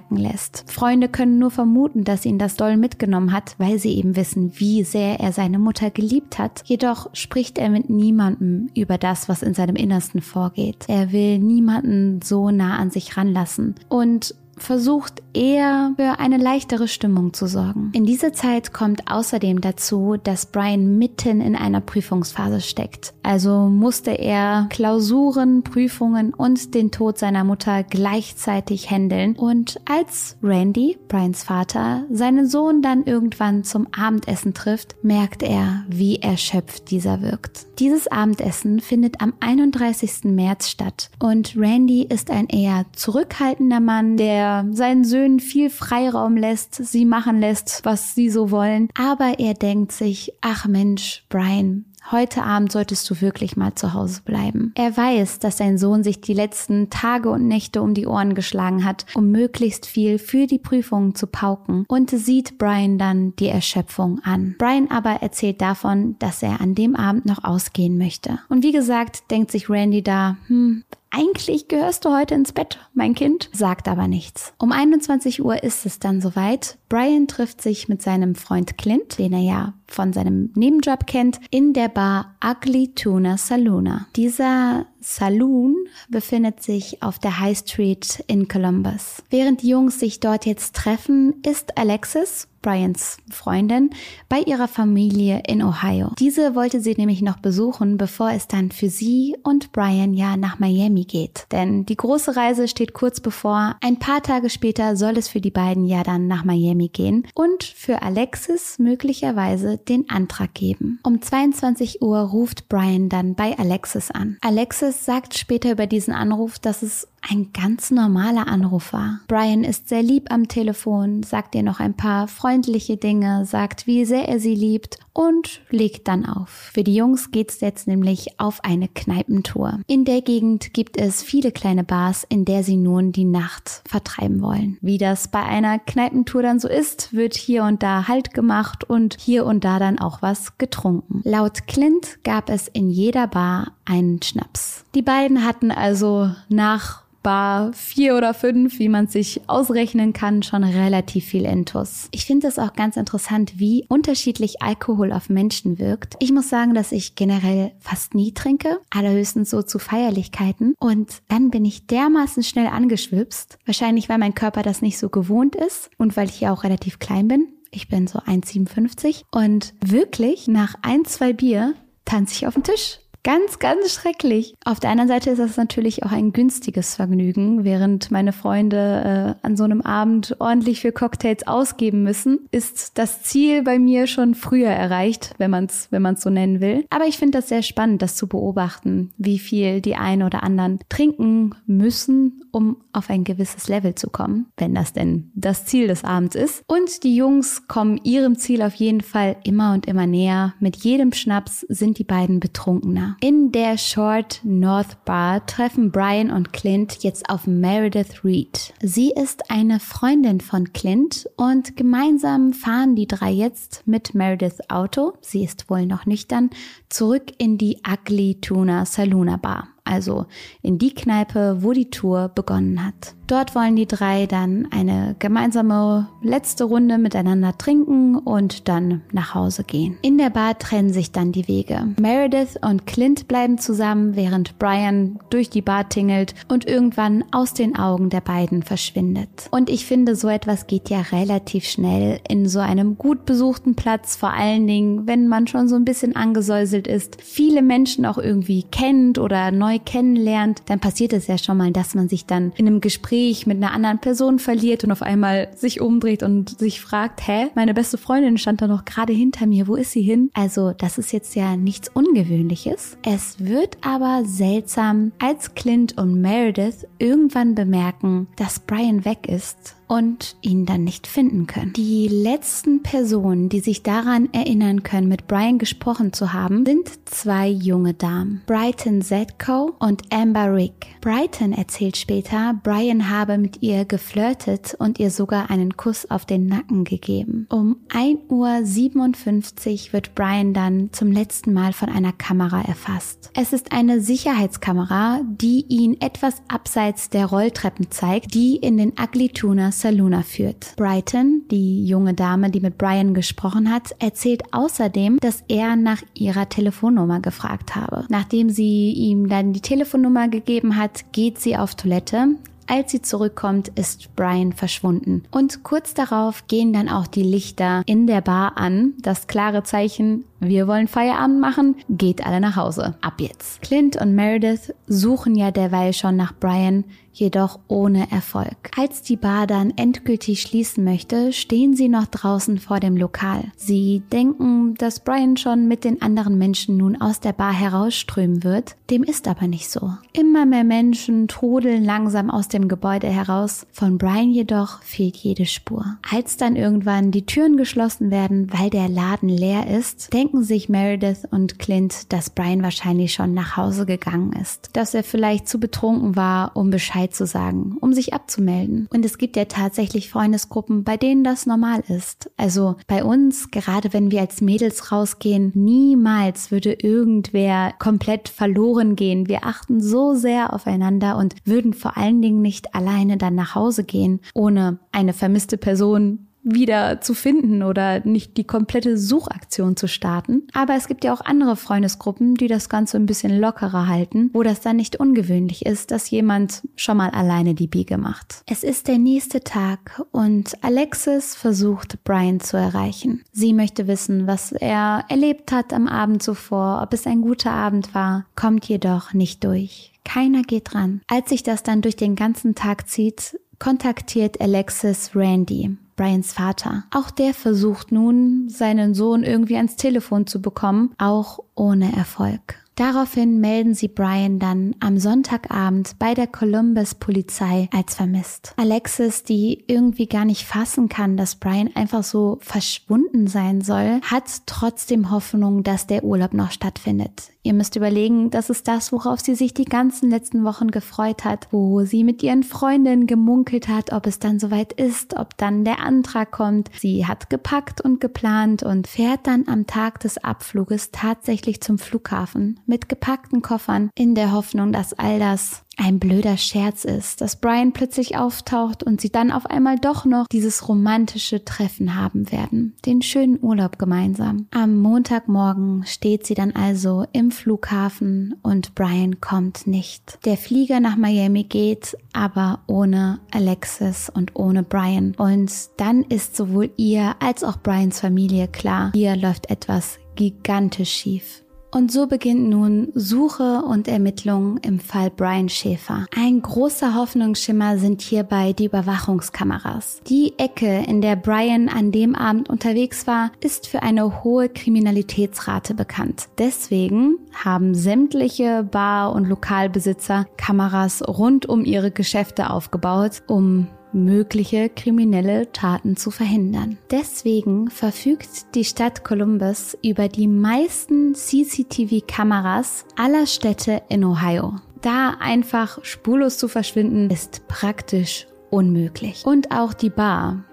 anmerken 0.03 0.17
lässt. 0.17 0.65
Freunde 0.67 1.09
können 1.09 1.39
nur 1.39 1.51
vermuten, 1.51 2.05
dass 2.05 2.25
ihn 2.25 2.39
das 2.39 2.57
doll 2.57 2.77
mitgenommen 2.77 3.33
hat, 3.33 3.55
weil 3.59 3.79
sie 3.79 3.97
eben 3.97 4.17
wissen, 4.17 4.53
wie 4.57 4.85
sehr 4.85 5.21
er 5.21 5.33
seine 5.33 5.59
Mutter 5.59 5.91
geliebt 5.91 6.39
hat. 6.39 6.63
Jedoch 6.65 7.09
spricht 7.13 7.59
er 7.59 7.71
mit 7.71 7.91
niemandem 7.91 8.71
über 8.75 8.99
das, 8.99 9.29
was 9.29 9.43
in 9.43 9.55
seinem 9.55 9.77
Innersten 9.77 10.21
vorgeht. 10.21 10.85
Er 10.89 11.13
will 11.13 11.39
niemanden 11.39 12.21
so 12.23 12.51
nah 12.51 12.77
an 12.79 12.91
sich 12.91 13.17
ranlassen. 13.17 13.75
Und 13.89 14.35
versucht 14.59 15.23
eher 15.35 15.93
für 15.97 16.19
eine 16.19 16.37
leichtere 16.37 16.89
Stimmung 16.89 17.33
zu 17.33 17.47
sorgen. 17.47 17.91
In 17.95 18.05
dieser 18.05 18.33
Zeit 18.33 18.73
kommt 18.73 19.11
außerdem 19.11 19.61
dazu, 19.61 20.17
dass 20.23 20.47
Brian 20.47 20.99
mitten 20.99 21.41
in 21.41 21.57
einer 21.57 21.81
Prüfungsphase 21.81 22.61
steckt. 22.61 23.15
Also 23.23 23.69
musste 23.69 24.13
er 24.13 24.67
Klausuren, 24.71 25.63
Prüfungen 25.63 26.35
und 26.35 26.75
den 26.75 26.91
Tod 26.91 27.19
seiner 27.19 27.45
Mutter 27.45 27.83
gleichzeitig 27.83 28.91
handeln. 28.91 29.37
Und 29.37 29.81
als 29.91 30.37
Randy, 30.43 30.99
Brians 31.09 31.45
Vater, 31.45 32.05
seinen 32.11 32.47
Sohn 32.47 32.83
dann 32.83 33.05
irgendwann 33.05 33.65
zum 33.65 33.87
Abendessen 33.93 34.55
trifft, 34.55 34.97
merkt 35.03 35.43
er, 35.43 35.85
wie 35.89 36.17
erschöpft 36.17 36.91
dieser 36.91 37.23
wirkt. 37.23 37.67
Dieses 37.79 38.07
Abendessen 38.07 38.81
findet 38.81 39.21
am 39.21 39.33
31. 39.41 40.25
März 40.25 40.69
statt 40.69 41.11
und 41.19 41.57
Randy 41.57 42.03
ist 42.03 42.31
ein 42.31 42.49
eher 42.49 42.87
zurückhaltender 42.93 43.81
Mann, 43.81 44.17
der 44.17 44.67
seinen 44.73 45.05
Söhnen 45.05 45.22
viel 45.41 45.71
Freiraum 45.71 46.37
lässt, 46.37 46.75
sie 46.75 47.05
machen 47.05 47.41
lässt, 47.41 47.81
was 47.85 48.15
sie 48.15 48.31
so 48.31 48.51
wollen. 48.51 48.89
Aber 48.95 49.39
er 49.39 49.55
denkt 49.55 49.93
sich, 49.93 50.33
ach 50.41 50.67
Mensch, 50.67 51.25
Brian, 51.29 51.87
Heute 52.11 52.43
Abend 52.43 52.73
solltest 52.73 53.09
du 53.09 53.21
wirklich 53.21 53.57
mal 53.57 53.75
zu 53.75 53.95
Hause 53.95 54.23
bleiben. 54.25 54.73
Er 54.75 54.97
weiß, 54.97 55.39
dass 55.39 55.59
sein 55.59 55.79
Sohn 55.79 56.03
sich 56.03 56.21
die 56.21 56.35
letzten 56.35 56.91
Tage 56.91 57.31
und 57.31 57.47
Nächte 57.47 57.81
um 57.81 57.95
die 57.95 58.07
Ohren 58.07 58.35
geschlagen 58.35 58.85
hat, 58.85 59.07
um 59.15 59.31
möglichst 59.31 59.87
viel 59.87 60.19
für 60.19 60.47
die 60.47 60.59
Prüfungen 60.59 61.15
zu 61.15 61.27
pauken 61.27 61.85
und 61.89 62.11
sieht 62.11 62.59
Brian 62.59 62.99
dann 62.99 63.37
die 63.37 63.47
Erschöpfung 63.47 64.21
an. 64.25 64.57
Brian 64.59 64.91
aber 64.91 65.23
erzählt 65.23 65.61
davon, 65.61 66.17
dass 66.19 66.43
er 66.43 66.61
an 66.61 66.75
dem 66.75 66.97
Abend 66.97 67.25
noch 67.25 67.45
ausgehen 67.45 67.97
möchte. 67.99 68.41
Und 68.49 68.65
wie 68.65 68.73
gesagt, 68.73 69.31
denkt 69.31 69.53
sich 69.53 69.71
Randy 69.71 70.03
da, 70.03 70.37
hm, 70.49 70.85
eigentlich 71.13 71.69
gehörst 71.69 72.05
du 72.05 72.17
heute 72.17 72.35
ins 72.35 72.53
Bett, 72.53 72.79
mein 72.95 73.15
Kind, 73.15 73.51
sagt 73.53 73.87
aber 73.87 74.09
nichts. 74.09 74.55
Um 74.59 74.73
21 74.73 75.45
Uhr 75.45 75.63
ist 75.63 75.85
es 75.85 75.99
dann 75.99 76.21
soweit. 76.23 76.79
Brian 76.89 77.29
trifft 77.29 77.61
sich 77.61 77.89
mit 77.89 78.01
seinem 78.01 78.35
Freund 78.35 78.79
Clint, 78.79 79.19
den 79.19 79.35
er 79.35 79.41
ja 79.41 79.75
von 79.93 80.13
seinem 80.13 80.51
Nebenjob 80.55 81.07
kennt, 81.07 81.41
in 81.51 81.73
der 81.73 81.89
Bar 81.89 82.35
Ugly 82.45 82.95
Tuna 82.95 83.37
Saloona. 83.37 84.07
Dieser 84.17 84.87
Saloon 85.03 85.77
befindet 86.09 86.63
sich 86.63 87.03
auf 87.03 87.19
der 87.19 87.41
High 87.41 87.59
Street 87.59 88.25
in 88.29 88.49
Columbus. 88.49 89.23
Während 89.31 89.63
die 89.63 89.69
Jungs 89.69 89.99
sich 89.99 90.21
dort 90.21 90.47
jetzt 90.47 90.77
treffen, 90.77 91.35
ist 91.45 91.77
Alexis, 91.77 92.49
Brians 92.63 93.17
Freundin, 93.29 93.91
bei 94.29 94.39
ihrer 94.39 94.69
Familie 94.69 95.43
in 95.49 95.63
Ohio. 95.65 96.13
Diese 96.21 96.55
wollte 96.55 96.81
sie 96.81 96.95
nämlich 96.95 97.21
noch 97.21 97.39
besuchen, 97.39 97.99
bevor 97.99 98.31
es 98.31 98.47
dann 98.47 98.71
für 98.71 98.89
sie 98.89 99.37
und 99.43 99.73
Brian 99.73 100.15
ja 100.15 100.37
nach 100.37 100.61
Miami 100.61 101.05
geht. 101.05 101.47
Denn 101.51 101.85
die 101.85 101.97
große 101.97 102.37
Reise 102.37 102.69
steht 102.69 102.93
kurz 102.95 103.19
bevor. 103.19 103.77
Ein 103.81 103.99
paar 103.99 104.23
Tage 104.23 104.49
später 104.49 104.97
soll 104.97 105.19
es 105.19 105.27
für 105.29 105.41
die 105.41 105.51
beiden 105.51 105.85
ja 105.85 106.05
dann 106.05 106.29
nach 106.29 106.45
Miami 106.45 106.89
gehen 106.89 107.27
und 107.35 107.65
für 107.65 108.03
Alexis 108.03 108.79
möglicherweise 108.79 109.79
den 109.89 110.09
Antrag 110.11 110.55
geben. 110.55 111.01
Um 111.03 111.21
22 111.21 112.03
Uhr 112.03 112.19
ruft 112.19 112.69
Brian 112.69 113.09
dann 113.09 113.35
bei 113.35 113.59
Alexis 113.59 114.11
an. 114.11 114.39
Alexis 114.41 115.05
sagt 115.05 115.39
später 115.39 115.73
über 115.73 115.87
diesen 115.87 116.15
Anruf, 116.15 116.59
dass 116.59 116.83
es 116.83 117.09
ein 117.29 117.53
ganz 117.53 117.91
normaler 117.91 118.49
Anruf 118.49 118.93
war. 118.93 119.21
Brian 119.29 119.65
ist 119.65 119.89
sehr 119.89 120.03
lieb 120.03 120.33
am 120.33 120.49
Telefon, 120.49 121.23
sagt 121.23 121.55
ihr 121.55 121.63
noch 121.63 121.81
ein 121.81 121.95
paar 121.95 122.29
freundliche 122.29 122.97
Dinge, 122.97 123.47
sagt, 123.47 123.87
wie 123.87 124.05
sehr 124.05 124.29
er 124.29 124.41
sie 124.41 124.55
liebt 124.55 124.99
und 125.13 125.61
legt 125.71 126.09
dann 126.09 126.27
auf. 126.27 126.71
Für 126.73 126.85
die 126.85 126.95
Jungs 126.95 127.31
geht's 127.31 127.61
jetzt 127.61 127.87
nämlich 127.87 128.41
auf 128.41 128.65
eine 128.65 128.89
Kneipentour. 128.89 129.81
In 129.87 130.05
der 130.05 130.23
Gegend 130.23 130.75
gibt 130.75 130.97
es 130.97 131.23
viele 131.23 131.53
kleine 131.53 131.85
Bars, 131.85 132.25
in 132.29 132.45
der 132.45 132.65
sie 132.65 132.77
nun 132.77 133.13
die 133.13 133.25
Nacht 133.25 133.83
vertreiben 133.87 134.41
wollen. 134.43 134.79
Wie 134.81 134.99
das 134.99 135.29
bei 135.29 135.43
einer 135.43 135.79
Kneipentour 135.79 136.43
dann 136.43 136.61
so 136.61 136.69
ist, 136.69 137.13
wird 137.13 137.35
hier 137.35 137.65
und 137.65 137.83
da 137.83 138.09
Halt 138.09 138.35
gemacht 138.35 138.85
und 138.85 139.17
hier 139.21 139.47
und 139.47 139.65
da 139.65 139.79
dann 139.79 139.99
auch 139.99 140.23
was 140.23 140.59
getrunken. 140.59 141.21
Laut 141.25 141.67
Clint 141.67 142.19
gab 142.25 142.51
es 142.51 142.69
in 142.69 142.91
jeder 142.91 143.27
Bar 143.27 143.73
einen 143.85 144.21
Schnaps. 144.23 144.85
Die 144.95 145.03
beiden 145.03 145.45
hatten 145.45 145.71
also 145.71 146.31
nach 146.49 147.03
Bar 147.23 147.73
vier 147.73 148.17
oder 148.17 148.35
fünf, 148.35 148.79
wie 148.79 148.89
man 148.89 149.07
sich 149.07 149.43
ausrechnen 149.47 150.13
kann, 150.13 150.43
schon 150.43 150.65
relativ 150.65 151.25
viel 151.25 151.45
Intus. 151.45 152.09
Ich 152.11 152.27
finde 152.27 152.49
es 152.49 152.59
auch 152.59 152.73
ganz 152.73 152.97
interessant, 152.97 153.59
wie 153.59 153.87
unterschiedlich 153.89 154.61
Alkohol 154.61 155.13
auf 155.13 155.29
Menschen 155.29 155.79
wirkt. 155.79 156.17
Ich 156.19 156.33
muss 156.33 156.49
sagen, 156.49 156.75
dass 156.75 156.91
ich 156.91 157.15
generell 157.15 157.73
fast 157.79 158.15
nie 158.15 158.33
trinke, 158.33 158.81
allerhöchstens 158.91 159.51
so 159.51 159.63
zu 159.63 159.79
Feierlichkeiten. 159.79 160.75
Und 160.81 161.23
dann 161.29 161.51
bin 161.51 161.65
ich 161.65 161.87
dermaßen 161.87 162.43
schnell 162.43 162.67
angeschwipst. 162.67 163.59
Wahrscheinlich, 163.67 164.09
weil 164.09 164.19
mein 164.19 164.35
Körper 164.35 164.63
das 164.63 164.83
nicht 164.83 164.99
so 164.99 165.09
gewohnt 165.09 165.55
ist 165.55 165.91
und 165.99 166.17
weil 166.17 166.29
ich 166.29 166.41
ja 166.41 166.53
auch 166.53 166.65
relativ 166.65 166.99
klein 166.99 167.29
bin. 167.29 167.49
Ich 167.71 167.89
bin 167.89 168.07
so 168.07 168.19
1,57 168.19 169.23
und 169.31 169.73
wirklich 169.81 170.49
nach 170.49 170.75
ein, 170.83 171.05
zwei 171.05 171.33
Bier 171.33 171.75
tanze 172.05 172.35
ich 172.35 172.47
auf 172.47 172.55
den 172.55 172.65
Tisch. 172.65 172.99
Ganz, 173.25 173.61
ganz 173.61 173.93
schrecklich. 173.93 174.57
Auf 174.65 174.81
der 174.81 174.91
anderen 174.91 175.07
Seite 175.09 175.31
ist 175.31 175.39
das 175.39 175.57
natürlich 175.57 176.03
auch 176.03 176.11
ein 176.11 176.33
günstiges 176.33 176.97
Vergnügen. 176.97 177.63
Während 177.63 178.11
meine 178.11 178.33
Freunde 178.33 179.37
äh, 179.41 179.47
an 179.47 179.57
so 179.57 179.63
einem 179.63 179.81
Abend 179.81 180.35
ordentlich 180.41 180.81
für 180.81 180.91
Cocktails 180.91 181.47
ausgeben 181.47 182.03
müssen, 182.03 182.49
ist 182.51 182.99
das 182.99 183.23
Ziel 183.23 183.63
bei 183.63 183.79
mir 183.79 184.09
schon 184.09 184.35
früher 184.35 184.71
erreicht, 184.71 185.35
wenn 185.39 185.53
man 185.53 185.67
es 185.67 185.87
wenn 185.93 186.03
man's 186.03 186.23
so 186.23 186.31
nennen 186.31 186.61
will. 186.61 186.85
Aber 186.91 187.07
ich 187.07 187.17
finde 187.17 187.39
das 187.39 187.49
sehr 187.49 187.63
spannend, 187.63 188.03
das 188.03 188.17
zu 188.17 188.27
beobachten, 188.27 189.13
wie 189.19 189.39
viel 189.39 189.81
die 189.81 189.95
einen 189.95 190.25
oder 190.25 190.43
anderen 190.43 190.81
trinken 190.89 191.55
müssen, 191.65 192.43
um 192.51 192.79
auf 192.93 193.09
ein 193.09 193.23
gewisses 193.23 193.69
Level 193.69 193.95
zu 193.95 194.11
kommen, 194.11 194.47
wenn 194.57 194.75
das 194.75 194.95
denn 194.95 195.31
das 195.37 195.65
Ziel 195.65 195.87
des 195.87 196.03
Abends 196.03 196.35
ist. 196.35 196.65
Und 196.67 197.05
die 197.05 197.15
Jungs 197.15 197.69
kommen 197.69 198.01
ihrem 198.03 198.37
Ziel 198.37 198.63
auf 198.63 198.75
jeden 198.75 199.01
Fall 199.01 199.37
immer 199.45 199.75
und 199.75 199.87
immer 199.87 200.09
näher. 200.09 200.55
Mit 200.59 200.77
jedem 200.77 201.13
Schnaps 201.13 201.61
sind 201.69 201.99
die 201.99 202.05
beiden 202.05 202.41
betrunkener. 202.41 203.12
In 203.21 203.53
der 203.53 203.79
Short 203.79 204.41
North 204.43 205.05
Bar 205.05 205.47
treffen 205.47 205.91
Brian 205.91 206.31
und 206.31 206.53
Clint 206.53 207.03
jetzt 207.03 207.29
auf 207.29 207.47
Meredith 207.47 208.25
Reed. 208.25 208.75
Sie 208.81 209.11
ist 209.11 209.51
eine 209.51 209.81
Freundin 209.81 210.41
von 210.41 210.73
Clint 210.73 211.29
und 211.37 211.77
gemeinsam 211.77 212.53
fahren 212.53 212.97
die 212.97 213.07
drei 213.07 213.31
jetzt 213.31 213.83
mit 213.87 214.15
Merediths 214.15 214.69
Auto, 214.71 215.15
sie 215.21 215.45
ist 215.45 215.69
wohl 215.71 215.87
noch 215.87 216.07
nüchtern, 216.07 216.51
zurück 216.89 217.33
in 217.39 217.59
die 217.59 217.79
Ugly 217.87 218.41
Tuna 218.41 218.87
Saloona 218.87 219.37
Bar 219.37 219.69
also 219.85 220.27
in 220.63 220.79
die 220.79 220.95
Kneipe, 220.95 221.59
wo 221.61 221.73
die 221.73 221.91
Tour 221.91 222.31
begonnen 222.35 222.85
hat. 222.85 223.15
Dort 223.33 223.55
wollen 223.55 223.77
die 223.77 223.87
drei 223.87 224.27
dann 224.27 224.69
eine 224.73 225.17
gemeinsame 225.19 226.07
letzte 226.21 226.65
Runde 226.65 226.99
miteinander 226.99 227.57
trinken 227.57 228.19
und 228.19 228.69
dann 228.69 229.01
nach 229.11 229.35
Hause 229.35 229.65
gehen. 229.65 229.97
In 230.03 230.19
der 230.19 230.29
Bar 230.29 230.59
trennen 230.59 230.93
sich 230.93 231.13
dann 231.13 231.33
die 231.33 231.49
Wege. 231.49 231.95
Meredith 231.99 232.59
und 232.61 232.87
Clint 232.87 233.29
bleiben 233.29 233.57
zusammen, 233.57 234.17
während 234.17 234.59
Brian 234.59 235.19
durch 235.31 235.49
die 235.49 235.63
Bar 235.63 235.89
tingelt 235.89 236.35
und 236.49 236.69
irgendwann 236.69 237.25
aus 237.33 237.55
den 237.55 237.75
Augen 237.75 238.11
der 238.11 238.21
beiden 238.21 238.63
verschwindet. 238.63 239.49
Und 239.51 239.71
ich 239.71 239.87
finde, 239.87 240.15
so 240.15 240.29
etwas 240.29 240.67
geht 240.67 240.91
ja 240.91 241.01
relativ 241.01 241.65
schnell 241.65 242.21
in 242.29 242.47
so 242.47 242.59
einem 242.59 242.99
gut 242.99 243.25
besuchten 243.25 243.77
Platz, 243.77 244.15
vor 244.15 244.35
allen 244.35 244.67
Dingen, 244.67 245.07
wenn 245.07 245.27
man 245.27 245.47
schon 245.47 245.69
so 245.69 245.77
ein 245.77 245.87
bisschen 245.87 246.17
angesäuselt 246.17 246.87
ist, 246.87 247.17
viele 247.23 247.63
Menschen 247.63 248.05
auch 248.05 248.19
irgendwie 248.19 248.65
kennt 248.65 249.19
oder 249.19 249.51
neu 249.53 249.79
kennenlernt, 249.83 250.65
dann 250.67 250.81
passiert 250.81 251.15
es 251.15 251.29
ja 251.29 251.39
schon 251.39 251.57
mal, 251.57 251.73
dass 251.73 251.95
man 251.95 252.11
sich 252.11 252.27
dann 252.27 252.53
in 252.57 252.67
einem 252.67 252.83
Gespräch 252.83 253.22
mit 253.47 253.57
einer 253.57 253.73
anderen 253.73 254.01
Person 254.01 254.39
verliert 254.39 254.85
und 254.85 254.93
auf 254.93 255.03
einmal 255.03 255.49
sich 255.55 255.81
umdreht 255.81 256.23
und 256.23 256.59
sich 256.59 256.81
fragt, 256.81 257.27
hä, 257.27 257.49
meine 257.55 257.75
beste 257.75 257.99
Freundin 257.99 258.39
stand 258.39 258.61
da 258.61 258.67
noch 258.67 258.85
gerade 258.85 259.13
hinter 259.13 259.47
mir, 259.47 259.69
wo 259.69 259.77
ist 259.77 259.93
sie 259.93 260.03
hin? 260.03 260.31
Also 260.35 260.73
das 260.73 260.99
ist 260.99 261.13
jetzt 261.13 261.35
ja 261.35 261.57
nichts 261.57 261.89
Ungewöhnliches. 261.89 262.99
Es 263.05 263.37
wird 263.39 263.79
aber 263.83 264.23
seltsam, 264.25 265.13
als 265.19 265.55
Clint 265.55 265.99
und 265.99 266.21
Meredith 266.21 266.87
irgendwann 266.99 267.55
bemerken, 267.55 268.29
dass 268.37 268.61
Brian 268.61 269.05
weg 269.05 269.29
ist 269.29 269.77
und 269.89 270.37
ihn 270.41 270.67
dann 270.67 270.85
nicht 270.85 271.07
finden 271.07 271.47
können. 271.47 271.73
Die 271.75 272.09
letzten 272.09 272.83
Personen, 272.83 273.49
die 273.49 273.61
sich 273.61 273.83
daran 273.83 274.29
erinnern 274.33 274.83
können, 274.83 275.09
mit 275.09 275.27
Brian 275.27 275.59
gesprochen 275.59 276.13
zu 276.13 276.33
haben, 276.33 276.65
sind 276.65 276.89
zwei 277.05 277.49
junge 277.49 277.95
Damen, 277.95 278.43
Brighton 278.47 279.03
Zetko 279.03 279.75
und 279.79 280.03
Amber 280.13 280.55
Rick. 280.55 280.87
Brighton 281.01 281.53
erzählt 281.53 281.97
später, 281.97 282.59
Brian 282.63 283.11
habe 283.11 283.39
mit 283.39 283.63
ihr 283.63 283.85
geflirtet 283.85 284.75
und 284.79 284.99
ihr 284.99 285.11
sogar 285.11 285.51
einen 285.51 285.77
Kuss 285.77 286.11
auf 286.11 286.25
den 286.25 286.47
Nacken 286.47 286.85
gegeben. 286.85 287.47
Um 287.51 287.77
1.57 287.91 289.89
Uhr 289.89 289.93
wird 289.93 290.15
Brian 290.15 290.55
dann 290.55 290.91
zum 290.93 291.13
letzten 291.13 291.53
Mal 291.53 291.73
von 291.73 291.89
einer 291.89 292.13
Kamera 292.13 292.63
erfasst. 292.63 293.31
Es 293.35 293.53
ist 293.53 293.73
eine 293.73 294.01
Sicherheitskamera, 294.01 295.23
die 295.27 295.65
ihn 295.69 296.01
etwas 296.01 296.43
abseits 296.49 297.11
der 297.11 297.27
Rolltreppen 297.27 297.91
zeigt, 297.91 298.35
die 298.35 298.57
in 298.57 298.77
den 298.77 298.93
Ugly 299.01 299.31
Tuna 299.31 299.73
Saluna 299.83 300.23
führt. 300.23 300.75
Brighton, 300.77 301.43
die 301.51 301.85
junge 301.85 302.15
Dame, 302.15 302.51
die 302.51 302.61
mit 302.61 302.79
Brian 302.79 303.15
gesprochen 303.15 303.71
hat, 303.71 303.95
erzählt 303.99 304.43
außerdem, 304.53 305.19
dass 305.21 305.45
er 305.49 305.77
nach 305.77 306.03
ihrer 306.15 306.49
Telefonnummer 306.49 307.21
gefragt 307.21 307.77
habe. 307.77 308.07
Nachdem 308.09 308.49
sie 308.49 308.93
ihm 308.93 309.29
dann 309.29 309.53
die 309.53 309.61
Telefonnummer 309.61 310.29
gegeben 310.29 310.77
hat, 310.77 311.13
geht 311.13 311.39
sie 311.39 311.57
auf 311.57 311.75
Toilette, 311.75 312.29
als 312.69 312.93
sie 312.93 313.03
zurückkommt, 313.03 313.69
ist 313.69 314.15
Brian 314.17 314.53
verschwunden. 314.53 315.25
Und 315.31 315.63
kurz 315.63 315.95
darauf 315.95 316.47
gehen 316.47 316.73
dann 316.73 316.89
auch 316.89 317.07
die 317.07 317.23
Lichter 317.23 317.83
in 317.87 318.07
der 318.07 318.21
Bar 318.21 318.57
an. 318.57 318.95
Das 319.03 319.27
klare 319.27 319.63
Zeichen, 319.63 320.25
wir 320.41 320.67
wollen 320.69 320.89
Feierabend 320.89 321.41
machen, 321.41 321.77
geht 321.89 322.25
alle 322.25 322.41
nach 322.41 322.57
Hause. 322.57 322.95
Ab 323.01 323.15
jetzt. 323.19 323.63
Clint 323.63 324.01
und 324.01 324.15
Meredith 324.15 324.73
suchen 324.87 325.35
ja 325.35 325.51
derweil 325.51 325.93
schon 325.93 326.17
nach 326.17 326.33
Brian, 326.33 326.85
jedoch 327.13 327.59
ohne 327.69 328.11
Erfolg. 328.11 328.71
Als 328.77 329.03
die 329.03 329.17
Bar 329.17 329.47
dann 329.47 329.73
endgültig 329.77 330.43
schließen 330.43 330.85
möchte, 330.85 331.33
stehen 331.33 331.75
sie 331.75 331.89
noch 331.89 332.07
draußen 332.07 332.59
vor 332.59 332.81
dem 332.81 332.97
Lokal. 332.97 333.45
Sie 333.57 334.03
denken, 334.13 334.75
dass 334.75 335.01
Brian 335.01 335.37
schon 335.37 335.69
mit 335.69 335.85
den 335.85 336.03
anderen 336.03 336.39
Menschen 336.39 336.77
nun 336.77 337.01
aus 337.01 337.21
der 337.21 337.33
Bar 337.33 337.53
herausströmen 337.53 338.45
wird. 338.45 338.77
Dem 338.91 339.03
ist 339.03 339.29
aber 339.29 339.47
nicht 339.47 339.71
so. 339.71 339.93
Immer 340.13 340.47
mehr 340.47 340.65
Menschen 340.65 341.29
trudeln 341.29 341.85
langsam 341.85 342.31
aus 342.31 342.49
dem 342.49 342.69
Gebäude 342.69 343.09
heraus. 343.09 343.67
Von 343.73 343.99
Brian 343.99 344.31
jedoch 344.31 344.83
fehlt 344.83 345.17
jede 345.17 345.47
Spur. 345.47 345.85
Als 346.11 346.37
dann 346.37 346.57
irgendwann 346.57 347.11
die 347.11 347.27
Türen 347.27 347.57
geschlossen 347.57 348.11
werden, 348.11 348.53
weil 348.53 348.71
der 348.71 348.89
Laden 348.89 349.29
leer 349.29 349.67
ist, 349.67 350.13
denken 350.13 350.43
sich 350.43 350.69
Meredith 350.69 351.27
und 351.31 351.59
Clint, 351.59 352.13
dass 352.13 352.31
Brian 352.31 352.63
wahrscheinlich 352.63 353.13
schon 353.13 353.35
nach 353.35 353.57
Hause 353.57 353.87
gegangen 353.87 354.33
ist, 354.33 354.71
dass 354.75 354.95
er 354.95 355.05
vielleicht 355.05 355.49
zu 355.49 355.59
betrunken 355.59 356.17
war, 356.17 356.57
um 356.57 356.71
Bescheid 356.71 357.02
zu 357.09 357.27
sagen, 357.27 357.77
um 357.81 357.93
sich 357.93 358.15
abzumelden. 358.15 358.89
Und 358.93 359.05
es 359.05 359.19
gibt 359.19 359.37
ja 359.37 359.45
tatsächlich 359.45 360.11
Freundesgruppen, 360.11 360.85
bei 360.85 360.97
denen 360.97 361.25
das 361.25 361.47
normal 361.47 361.83
ist. 361.89 362.31
Also 362.37 362.77
bei 362.87 363.05
uns, 363.05 363.51
gerade 363.51 363.93
wenn 363.93 364.11
wir 364.11 364.21
als 364.21 364.41
Mädels 364.41 364.93
rausgehen, 364.93 365.53
niemals 365.55 366.51
würde 366.51 366.73
irgendwer 366.73 367.73
komplett 367.79 368.29
verloren 368.29 368.97
gehen. 368.97 369.29
Wir 369.29 369.45
achten 369.45 369.81
so 369.81 370.15
sehr 370.15 370.53
aufeinander 370.53 371.17
und 371.17 371.35
würden 371.45 371.75
vor 371.75 371.97
allen 371.97 372.23
Dingen 372.23 372.43
nicht 372.43 372.75
alleine 372.75 373.17
dann 373.17 373.35
nach 373.35 373.55
Hause 373.55 373.85
gehen, 373.85 374.21
ohne 374.35 374.79
eine 374.93 375.13
vermisste 375.13 375.57
Person 375.57 376.29
wieder 376.43 377.01
zu 377.01 377.15
finden 377.15 377.63
oder 377.63 378.01
nicht 378.05 378.37
die 378.37 378.45
komplette 378.45 378.99
Suchaktion 378.99 379.77
zu 379.77 379.89
starten. 379.89 380.47
Aber 380.53 380.75
es 380.75 380.89
gibt 380.89 381.05
ja 381.05 381.13
auch 381.13 381.21
andere 381.21 381.57
Freundesgruppen, 381.57 382.35
die 382.35 382.49
das 382.49 382.69
Ganze 382.69 382.97
ein 382.97 383.07
bisschen 383.07 383.39
lockerer 383.39 383.87
halten, 383.87 384.31
wo 384.33 384.43
das 384.43 384.61
dann 384.61 384.77
nicht 384.77 384.97
ungewöhnlich 384.97 385.67
ist, 385.67 385.91
dass 385.91 386.11
jemand 386.11 386.63
schon 386.77 386.97
mal 386.97 387.11
alleine 387.11 387.55
die 387.55 387.67
Biege 387.67 387.99
macht. 387.99 388.43
Es 388.47 388.65
ist 388.65 388.89
der 388.89 388.99
nächste 388.99 389.41
Tag 389.41 390.03
und 390.11 390.53
Alexis 390.63 391.35
versucht 391.35 392.03
Brian 392.05 392.41
zu 392.41 392.57
erreichen. 392.57 393.23
Sie 393.33 393.53
möchte 393.53 393.87
wissen, 393.87 394.27
was 394.27 394.53
er 394.53 395.05
erlebt 395.09 395.53
hat 395.53 395.73
am 395.73 395.87
Abend 395.87 396.23
zuvor, 396.23 396.81
ob 396.83 396.93
es 396.93 397.07
ein 397.07 397.23
guter 397.23 397.53
Abend 397.53 397.95
war, 397.95 398.27
kommt 398.37 398.67
jedoch 398.67 399.13
nicht 399.13 399.45
durch. 399.45 399.93
Keiner 400.05 400.43
geht 400.43 400.73
dran. 400.73 401.01
Als 401.07 401.31
sich 401.31 401.43
das 401.43 401.63
dann 401.63 401.81
durch 401.81 401.97
den 401.97 402.17
ganzen 402.17 402.55
Tag 402.55 402.89
zieht, 402.89 403.39
kontaktiert 403.59 404.41
Alexis 404.41 405.15
Randy. 405.15 405.77
Brians 405.97 406.33
Vater. 406.33 406.85
Auch 406.91 407.11
der 407.11 407.35
versucht 407.35 407.93
nun, 407.93 408.49
seinen 408.49 408.95
Sohn 408.95 409.25
irgendwie 409.25 409.57
ans 409.57 409.77
Telefon 409.77 410.27
zu 410.27 410.41
bekommen, 410.41 410.95
auch 410.99 411.41
ohne 411.55 411.95
Erfolg. 411.95 412.63
Daraufhin 412.75 413.39
melden 413.39 413.75
sie 413.75 413.89
Brian 413.89 414.39
dann 414.39 414.75
am 414.81 414.99
Sonntagabend 414.99 415.99
bei 415.99 416.15
der 416.15 416.27
Columbus 416.27 416.95
Polizei 416.95 417.69
als 417.71 417.97
vermisst. 417.97 418.55
Alexis, 418.57 419.25
die 419.25 419.65
irgendwie 419.67 420.07
gar 420.07 420.25
nicht 420.25 420.47
fassen 420.47 420.89
kann, 420.89 421.19
dass 421.19 421.37
Brian 421.37 421.71
einfach 421.75 422.03
so 422.03 422.39
verschwunden 422.41 423.27
sein 423.27 423.61
soll, 423.61 424.01
hat 424.03 424.47
trotzdem 424.47 425.11
Hoffnung, 425.11 425.65
dass 425.65 425.87
der 425.87 426.03
Urlaub 426.03 426.33
noch 426.33 426.51
stattfindet. 426.51 427.32
Ihr 427.45 427.55
müsst 427.55 427.75
überlegen, 427.75 428.31
das 428.31 428.51
ist 428.51 428.69
das, 428.69 428.93
worauf 428.93 429.19
sie 429.19 429.35
sich 429.35 429.53
die 429.53 429.65
ganzen 429.65 430.11
letzten 430.11 430.45
Wochen 430.45 430.71
gefreut 430.71 431.25
hat, 431.25 431.49
wo 431.51 431.85
sie 431.85 432.05
mit 432.05 432.23
ihren 432.23 432.45
Freundinnen 432.45 433.09
gemunkelt 433.09 433.67
hat, 433.67 433.93
ob 433.93 434.07
es 434.07 434.21
dann 434.21 434.39
soweit 434.39 434.73
ist, 434.73 435.17
ob 435.19 435.37
dann 435.39 435.65
der 435.65 435.81
Antrag 435.81 436.31
kommt. 436.31 436.71
Sie 436.79 437.05
hat 437.05 437.31
gepackt 437.31 437.81
und 437.81 438.01
geplant 438.01 438.63
und 438.63 438.87
fährt 438.87 439.27
dann 439.27 439.49
am 439.49 439.67
Tag 439.67 439.99
des 440.01 440.23
Abfluges 440.23 440.93
tatsächlich 440.93 441.61
zum 441.61 441.79
Flughafen 441.79 442.61
mit 442.67 442.89
gepackten 442.89 443.43
Koffern 443.43 443.91
in 443.97 444.15
der 444.15 444.31
Hoffnung, 444.31 444.71
dass 444.73 444.93
all 444.95 445.19
das 445.19 445.65
ein 445.77 445.99
blöder 445.99 446.37
Scherz 446.37 446.85
ist, 446.85 447.21
dass 447.21 447.37
Brian 447.37 447.73
plötzlich 447.73 448.17
auftaucht 448.17 448.83
und 448.83 449.01
sie 449.01 449.11
dann 449.11 449.31
auf 449.31 449.47
einmal 449.47 449.79
doch 449.79 450.05
noch 450.05 450.27
dieses 450.27 450.69
romantische 450.69 451.45
Treffen 451.45 451.97
haben 451.97 452.31
werden, 452.31 452.75
den 452.87 453.03
schönen 453.03 453.39
Urlaub 453.43 453.79
gemeinsam. 453.79 454.47
Am 454.51 454.77
Montagmorgen 454.77 455.85
steht 455.87 456.27
sie 456.27 456.35
dann 456.35 456.53
also 456.53 457.07
im 457.13 457.31
Flughafen 457.31 458.35
und 458.43 458.75
Brian 458.75 459.21
kommt 459.21 459.67
nicht. 459.67 460.19
Der 460.25 460.37
Flieger 460.37 460.81
nach 460.81 460.97
Miami 460.97 461.45
geht, 461.45 461.97
aber 462.13 462.61
ohne 462.67 463.21
Alexis 463.31 464.11
und 464.13 464.37
ohne 464.37 464.63
Brian. 464.63 465.15
Und 465.17 465.53
dann 465.79 466.03
ist 466.03 466.37
sowohl 466.37 466.71
ihr 466.77 467.17
als 467.21 467.45
auch 467.45 467.57
Brians 467.57 468.01
Familie 468.01 468.49
klar, 468.49 468.93
hier 468.95 469.17
läuft 469.17 469.51
etwas 469.51 469.99
gigantisch 470.17 470.93
schief. 470.93 471.42
Und 471.75 471.91
so 471.91 472.07
beginnt 472.07 472.51
nun 472.51 472.93
Suche 472.95 473.63
und 473.63 473.89
Ermittlung 473.89 474.59
im 474.59 474.79
Fall 474.79 475.11
Brian 475.11 475.49
Schäfer. 475.49 476.05
Ein 476.15 476.43
großer 476.43 476.95
Hoffnungsschimmer 476.95 477.79
sind 477.79 478.03
hierbei 478.03 478.53
die 478.53 478.67
Überwachungskameras. 478.67 480.03
Die 480.07 480.35
Ecke, 480.39 480.85
in 480.87 481.01
der 481.01 481.17
Brian 481.17 481.71
an 481.71 481.91
dem 481.91 482.15
Abend 482.15 482.51
unterwegs 482.51 483.07
war, 483.07 483.33
ist 483.41 483.69
für 483.69 483.83
eine 483.83 484.23
hohe 484.23 484.51
Kriminalitätsrate 484.51 485.73
bekannt. 485.73 486.29
Deswegen 486.37 487.17
haben 487.43 487.75
sämtliche 487.75 488.65
Bar- 488.65 489.15
und 489.15 489.27
Lokalbesitzer 489.27 490.27
Kameras 490.37 491.03
rund 491.09 491.47
um 491.47 491.65
ihre 491.65 491.91
Geschäfte 491.91 492.51
aufgebaut, 492.51 493.23
um 493.29 493.69
mögliche 493.93 494.69
kriminelle 494.69 495.51
Taten 495.53 495.97
zu 495.97 496.11
verhindern. 496.11 496.79
Deswegen 496.91 497.71
verfügt 497.71 498.55
die 498.55 498.65
Stadt 498.65 499.05
Columbus 499.05 499.77
über 499.83 500.09
die 500.09 500.29
meisten 500.29 501.15
CCTV-Kameras 501.15 502.85
aller 502.97 503.27
Städte 503.27 503.83
in 503.89 504.05
Ohio. 504.05 504.57
Da 504.81 505.17
einfach 505.21 505.85
spurlos 505.85 506.39
zu 506.39 506.49
verschwinden, 506.49 507.11
ist 507.11 507.47
praktisch 507.47 508.27
unmöglich. 508.51 509.25
Und 509.25 509.53
auch 509.53 509.73
die 509.73 509.91
Bar, 509.91 510.45